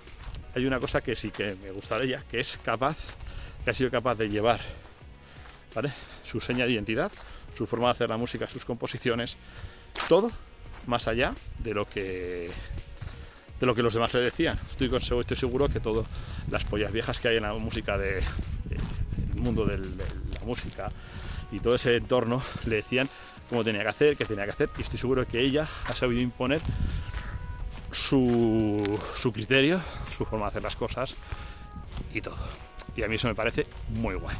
hay 0.56 0.66
una 0.66 0.80
cosa 0.80 1.02
que 1.02 1.16
sí 1.16 1.32
que 1.32 1.56
me 1.56 1.72
gusta 1.72 1.98
de 1.98 2.06
ella, 2.06 2.24
que 2.30 2.40
es 2.40 2.58
capaz, 2.62 2.98
que 3.64 3.72
ha 3.72 3.74
sido 3.74 3.90
capaz 3.90 4.16
de 4.16 4.30
llevar 4.30 4.60
su 6.26 6.42
seña 6.42 6.66
de 6.66 6.74
identidad, 6.74 7.12
su 7.56 7.66
forma 7.66 7.88
de 7.88 7.92
hacer 7.92 8.10
la 8.10 8.18
música, 8.18 8.50
sus 8.50 8.66
composiciones, 8.66 9.38
todo 10.08 10.32
más 10.88 11.08
allá 11.08 11.34
de 11.60 11.74
lo 11.74 11.86
que 11.86 12.52
de 13.60 13.66
lo 13.66 13.76
que 13.76 13.84
los 13.84 13.94
demás 13.94 14.14
le 14.14 14.22
decían. 14.22 14.58
Estoy, 14.72 14.90
estoy 14.96 15.38
seguro 15.38 15.68
que 15.68 15.80
todas 15.80 16.08
las 16.50 16.64
pollas 16.64 16.94
viejas 16.94 17.20
que 17.20 17.28
hay 17.28 17.38
en 17.38 17.44
la 17.44 17.54
música 17.54 17.98
de, 17.98 18.24
mundo 19.40 19.66
de 19.66 19.78
la 19.78 20.46
música 20.46 20.90
y 21.52 21.60
todo 21.60 21.76
ese 21.76 21.98
entorno 21.98 22.42
le 22.66 22.78
decían 22.78 23.10
cómo 23.50 23.64
tenía 23.64 23.82
que 23.82 23.90
hacer, 23.90 24.18
qué 24.18 24.26
tenía 24.26 24.46
que 24.46 24.52
hacer, 24.52 24.70
y 24.78 24.82
estoy 24.82 25.00
seguro 25.00 25.28
que 25.28 25.42
ella 25.42 25.68
ha 25.88 25.94
sabido 25.94 26.22
imponer 26.22 26.62
su, 27.92 29.00
su 29.16 29.34
criterio, 29.34 29.82
su 30.16 30.26
forma 30.26 30.46
de 30.46 30.50
hacer 30.50 30.64
las 30.64 30.76
cosas 30.76 31.16
y 32.14 32.22
todo. 32.22 32.38
Y 32.96 33.04
a 33.04 33.08
mí 33.08 33.16
eso 33.16 33.28
me 33.28 33.36
parece 33.36 33.66
muy 33.90 34.16
guay. 34.16 34.36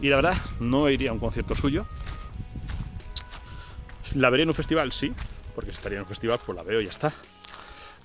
Y 0.00 0.08
la 0.08 0.16
verdad, 0.16 0.34
no 0.60 0.88
iría 0.88 1.10
a 1.10 1.12
un 1.12 1.18
concierto 1.18 1.54
suyo. 1.54 1.86
La 4.14 4.30
vería 4.30 4.44
en 4.44 4.48
un 4.48 4.54
festival, 4.54 4.92
sí, 4.92 5.12
porque 5.54 5.70
estaría 5.70 5.96
en 5.96 6.02
un 6.02 6.08
festival, 6.08 6.38
pues 6.44 6.56
la 6.56 6.62
veo 6.62 6.80
y 6.80 6.84
ya 6.84 6.90
está. 6.90 7.12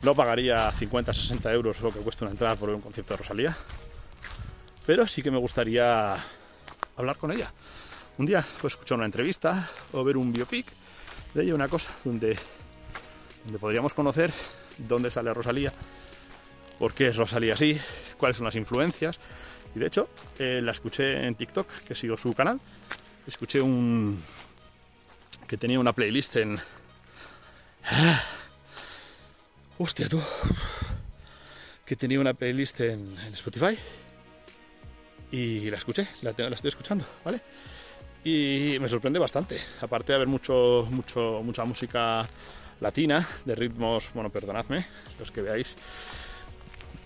No 0.02 0.14
pagaría 0.14 0.72
50, 0.72 1.14
60 1.14 1.54
euros 1.54 1.80
lo 1.82 1.92
que 1.92 2.00
cuesta 2.00 2.26
una 2.26 2.32
entrada 2.32 2.56
por 2.56 2.70
un 2.70 2.82
concierto 2.82 3.14
de 3.14 3.18
Rosalía. 3.18 3.58
Pero 4.86 5.08
sí 5.08 5.22
que 5.22 5.32
me 5.32 5.38
gustaría 5.38 6.16
hablar 6.96 7.18
con 7.18 7.32
ella. 7.32 7.52
Un 8.18 8.26
día, 8.26 8.46
pues 8.62 8.74
escuchar 8.74 8.98
una 8.98 9.06
entrevista 9.06 9.70
o 9.92 10.04
ver 10.04 10.18
un 10.18 10.32
biopic 10.32 10.66
de 11.34 11.44
ella, 11.44 11.56
una 11.56 11.68
cosa 11.68 11.92
donde, 12.04 12.38
donde 13.44 13.60
podríamos 13.60 13.94
conocer 13.94 14.34
dónde 14.78 15.12
sale 15.12 15.34
Rosalía, 15.34 15.74
por 16.80 16.94
qué 16.94 17.08
es 17.08 17.16
Rosalía 17.16 17.54
así, 17.54 17.80
cuáles 18.18 18.38
son 18.38 18.46
las 18.46 18.56
influencias. 18.56 19.20
Y 19.76 19.80
de 19.80 19.88
hecho, 19.88 20.08
eh, 20.40 20.62
la 20.64 20.72
escuché 20.72 21.26
en 21.26 21.36
TikTok, 21.36 21.68
que 21.88 21.96
sigo 21.96 22.16
su 22.16 22.34
canal. 22.34 22.60
Escuché 23.28 23.60
un. 23.62 24.22
que 25.48 25.58
tenía 25.58 25.80
una 25.80 25.94
playlist 25.94 26.38
en. 26.38 26.60
Hostia, 29.78 30.08
tú. 30.08 30.22
Que 31.86 31.96
tenía 31.96 32.20
una 32.20 32.34
playlist 32.34 32.80
en, 32.80 33.18
Spotify. 33.34 33.78
Y 35.36 35.70
la 35.70 35.76
escuché, 35.76 36.08
la, 36.22 36.30
estoy 36.30 36.70
escuchando, 36.70 37.04
¿vale? 37.26 37.42
Y 38.24 38.78
me 38.80 38.88
sorprende 38.88 39.20
bastante. 39.20 39.60
Aparte 39.82 40.14
de 40.14 40.16
haber 40.16 40.30
mucho, 40.30 40.88
mucho, 40.90 41.42
mucha 41.44 41.66
música 41.66 42.26
latina, 42.80 43.28
de 43.44 43.54
ritmos, 43.54 44.12
bueno, 44.14 44.30
perdonadme, 44.30 44.86
los 45.20 45.32
que 45.32 45.42
veáis 45.42 45.76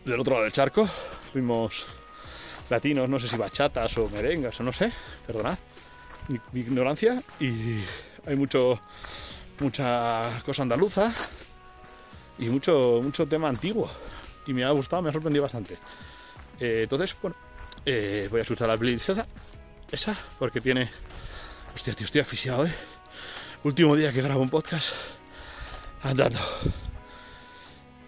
del 0.06 0.20
otro 0.20 0.34
lado 0.34 0.44
del 0.44 0.54
charco, 0.54 0.88
ritmos 1.34 1.88
latinos, 2.70 3.10
no 3.10 3.18
sé 3.18 3.28
si 3.28 3.36
bachatas 3.36 3.98
o 3.98 4.08
merengas 4.10 4.60
o 4.60 4.64
no 4.64 4.74
sé, 4.74 4.92
perdonad 5.26 5.58
mi, 6.28 6.40
ignorancia, 6.60 7.24
y 7.40 7.80
hay 8.28 8.36
mucho, 8.36 8.80
mucha 9.60 10.40
cosa 10.46 10.62
andaluza 10.62 11.16
y 12.38 12.46
mucho, 12.46 13.02
mucho 13.02 13.28
tema 13.28 13.50
antiguo, 13.50 13.90
y 14.46 14.54
me 14.54 14.64
ha 14.66 14.70
gustado, 14.70 15.02
me 15.02 15.10
ha 15.10 15.14
sorprendido 15.14 15.42
bastante. 15.42 15.80
Eh, 16.60 16.82
entonces, 16.84 17.16
bueno, 17.20 17.36
eh, 17.90 18.28
voy 18.30 18.40
a 18.40 18.44
escuchar 18.44 18.68
la 18.68 18.78
playlist 18.78 19.10
esa, 19.92 20.16
porque 20.38 20.62
tiene... 20.62 20.90
Hostia, 21.76 21.94
tío, 21.94 22.06
estoy 22.06 22.22
aficionado, 22.22 22.66
¿eh? 22.66 22.74
Último 23.64 23.96
día 23.96 24.12
que 24.12 24.22
grabo 24.22 24.42
un 24.42 24.50
podcast 24.50 24.94
andando. 26.04 26.40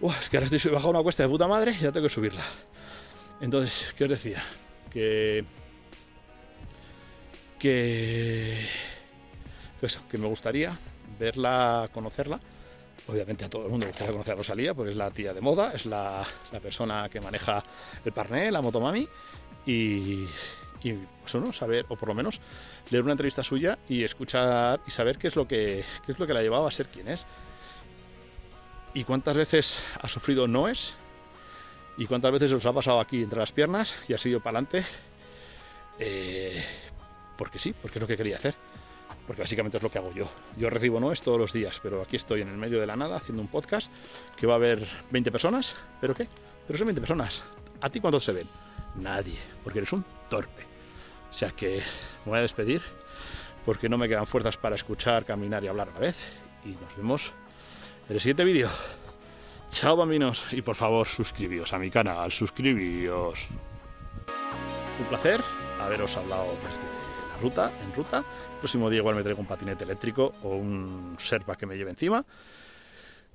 es 0.01 0.29
que 0.29 0.37
ahora 0.37 0.47
estoy 0.47 0.71
bajando 0.71 0.91
una 0.91 1.03
cuesta 1.03 1.23
de 1.23 1.29
puta 1.29 1.47
madre 1.47 1.71
y 1.71 1.83
ya 1.83 1.91
tengo 1.91 2.07
que 2.07 2.13
subirla. 2.13 2.43
Entonces, 3.41 3.93
¿qué 3.97 4.03
os 4.03 4.09
decía? 4.09 4.43
Que. 4.91 5.43
Que. 7.59 8.67
Eso, 9.81 10.07
que 10.07 10.17
me 10.17 10.27
gustaría 10.27 10.77
verla, 11.19 11.89
conocerla. 11.91 12.39
Obviamente 13.07 13.45
a 13.45 13.49
todo 13.49 13.65
el 13.65 13.69
mundo 13.69 13.85
le 13.85 13.91
gustaría 13.91 14.11
conocer 14.11 14.33
a 14.33 14.37
Rosalía, 14.37 14.73
porque 14.73 14.91
es 14.91 14.97
la 14.97 15.09
tía 15.09 15.33
de 15.33 15.41
moda, 15.41 15.71
es 15.73 15.85
la, 15.85 16.23
persona 16.61 17.09
que 17.09 17.19
maneja 17.19 17.63
el 18.05 18.11
parné, 18.11 18.51
la 18.51 18.61
motomami. 18.61 19.07
Y, 19.65 20.27
y 20.83 20.93
pues 20.93 21.55
saber, 21.55 21.85
o 21.89 21.95
por 21.95 22.09
lo 22.09 22.15
menos 22.15 22.41
leer 22.89 23.03
una 23.03 23.13
entrevista 23.13 23.43
suya 23.43 23.77
y 23.87 24.03
escuchar 24.03 24.81
y 24.85 24.91
saber 24.91 25.17
qué 25.17 25.27
es 25.27 25.35
lo 25.35 25.47
que, 25.47 25.83
qué 26.05 26.11
es 26.11 26.19
lo 26.19 26.27
que 26.27 26.33
la 26.33 26.41
llevaba 26.41 26.67
a 26.67 26.71
ser 26.71 26.87
quien 26.87 27.07
es. 27.07 27.25
¿Y 28.93 29.03
cuántas 29.03 29.35
veces 29.35 29.81
ha 30.01 30.07
sufrido 30.07 30.47
noes? 30.47 30.95
¿Y 31.97 32.05
cuántas 32.05 32.31
veces 32.31 32.51
os 32.51 32.65
ha 32.65 32.73
pasado 32.73 32.99
aquí 32.99 33.23
entre 33.23 33.39
las 33.39 33.51
piernas 33.51 33.95
y 34.07 34.13
ha 34.13 34.17
sido 34.17 34.39
para 34.39 34.59
adelante? 34.59 34.83
Eh, 35.99 36.61
porque 37.37 37.59
sí, 37.59 37.73
porque 37.73 37.99
es 37.99 38.01
lo 38.01 38.07
que 38.07 38.17
quería 38.17 38.37
hacer. 38.37 38.55
Porque 39.27 39.43
básicamente 39.43 39.77
es 39.77 39.83
lo 39.83 39.89
que 39.89 39.99
hago 39.99 40.11
yo. 40.13 40.27
Yo 40.57 40.69
recibo 40.69 40.99
noes 40.99 41.21
todos 41.21 41.39
los 41.39 41.53
días, 41.53 41.79
pero 41.81 42.01
aquí 42.01 42.15
estoy 42.15 42.41
en 42.41 42.49
el 42.49 42.57
medio 42.57 42.79
de 42.79 42.87
la 42.87 42.95
nada 42.95 43.17
haciendo 43.17 43.41
un 43.41 43.47
podcast 43.47 43.91
que 44.35 44.47
va 44.47 44.53
a 44.53 44.57
haber 44.57 44.85
20 45.11 45.31
personas. 45.31 45.75
¿Pero 46.01 46.15
qué? 46.15 46.27
Pero 46.67 46.77
son 46.77 46.87
20 46.87 47.01
personas. 47.01 47.43
¿A 47.81 47.89
ti 47.89 47.99
cuántos 47.99 48.23
se 48.23 48.31
ven? 48.31 48.47
Nadie, 48.95 49.37
porque 49.63 49.79
eres 49.79 49.93
un 49.93 50.05
torpe. 50.29 50.65
O 51.29 51.33
sea 51.33 51.51
que 51.51 51.81
me 52.25 52.31
voy 52.31 52.39
a 52.39 52.41
despedir 52.41 52.81
porque 53.65 53.89
no 53.89 53.97
me 53.97 54.07
quedan 54.07 54.25
fuerzas 54.25 54.57
para 54.57 54.75
escuchar, 54.75 55.25
caminar 55.25 55.63
y 55.63 55.67
hablar 55.67 55.89
a 55.89 55.93
la 55.93 55.99
vez. 55.99 56.17
Y 56.65 56.69
nos 56.69 56.95
vemos 56.95 57.31
el 58.09 58.19
siguiente 58.19 58.43
vídeo. 58.43 58.69
Chao 59.71 59.95
bambinos 59.95 60.47
y 60.51 60.61
por 60.61 60.75
favor 60.75 61.07
suscribíos 61.07 61.71
a 61.73 61.79
mi 61.79 61.89
canal, 61.89 62.31
suscribíos. 62.31 63.47
Un 64.99 65.05
placer 65.05 65.41
haberos 65.79 66.17
hablado 66.17 66.57
desde 66.67 66.83
la 66.83 67.37
ruta, 67.41 67.71
en 67.83 67.93
ruta. 67.93 68.17
El 68.17 68.59
próximo 68.59 68.89
día 68.89 68.99
igual 68.99 69.15
me 69.15 69.23
traigo 69.23 69.39
un 69.39 69.47
patinete 69.47 69.85
eléctrico 69.85 70.33
o 70.43 70.49
un 70.49 71.15
serpa 71.17 71.55
que 71.55 71.65
me 71.65 71.77
lleve 71.77 71.91
encima. 71.91 72.25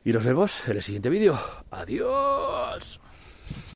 Y 0.05 0.13
nos 0.13 0.25
vemos 0.25 0.69
en 0.69 0.77
el 0.77 0.83
siguiente 0.83 1.09
vídeo. 1.09 1.39
Adiós. 1.71 3.01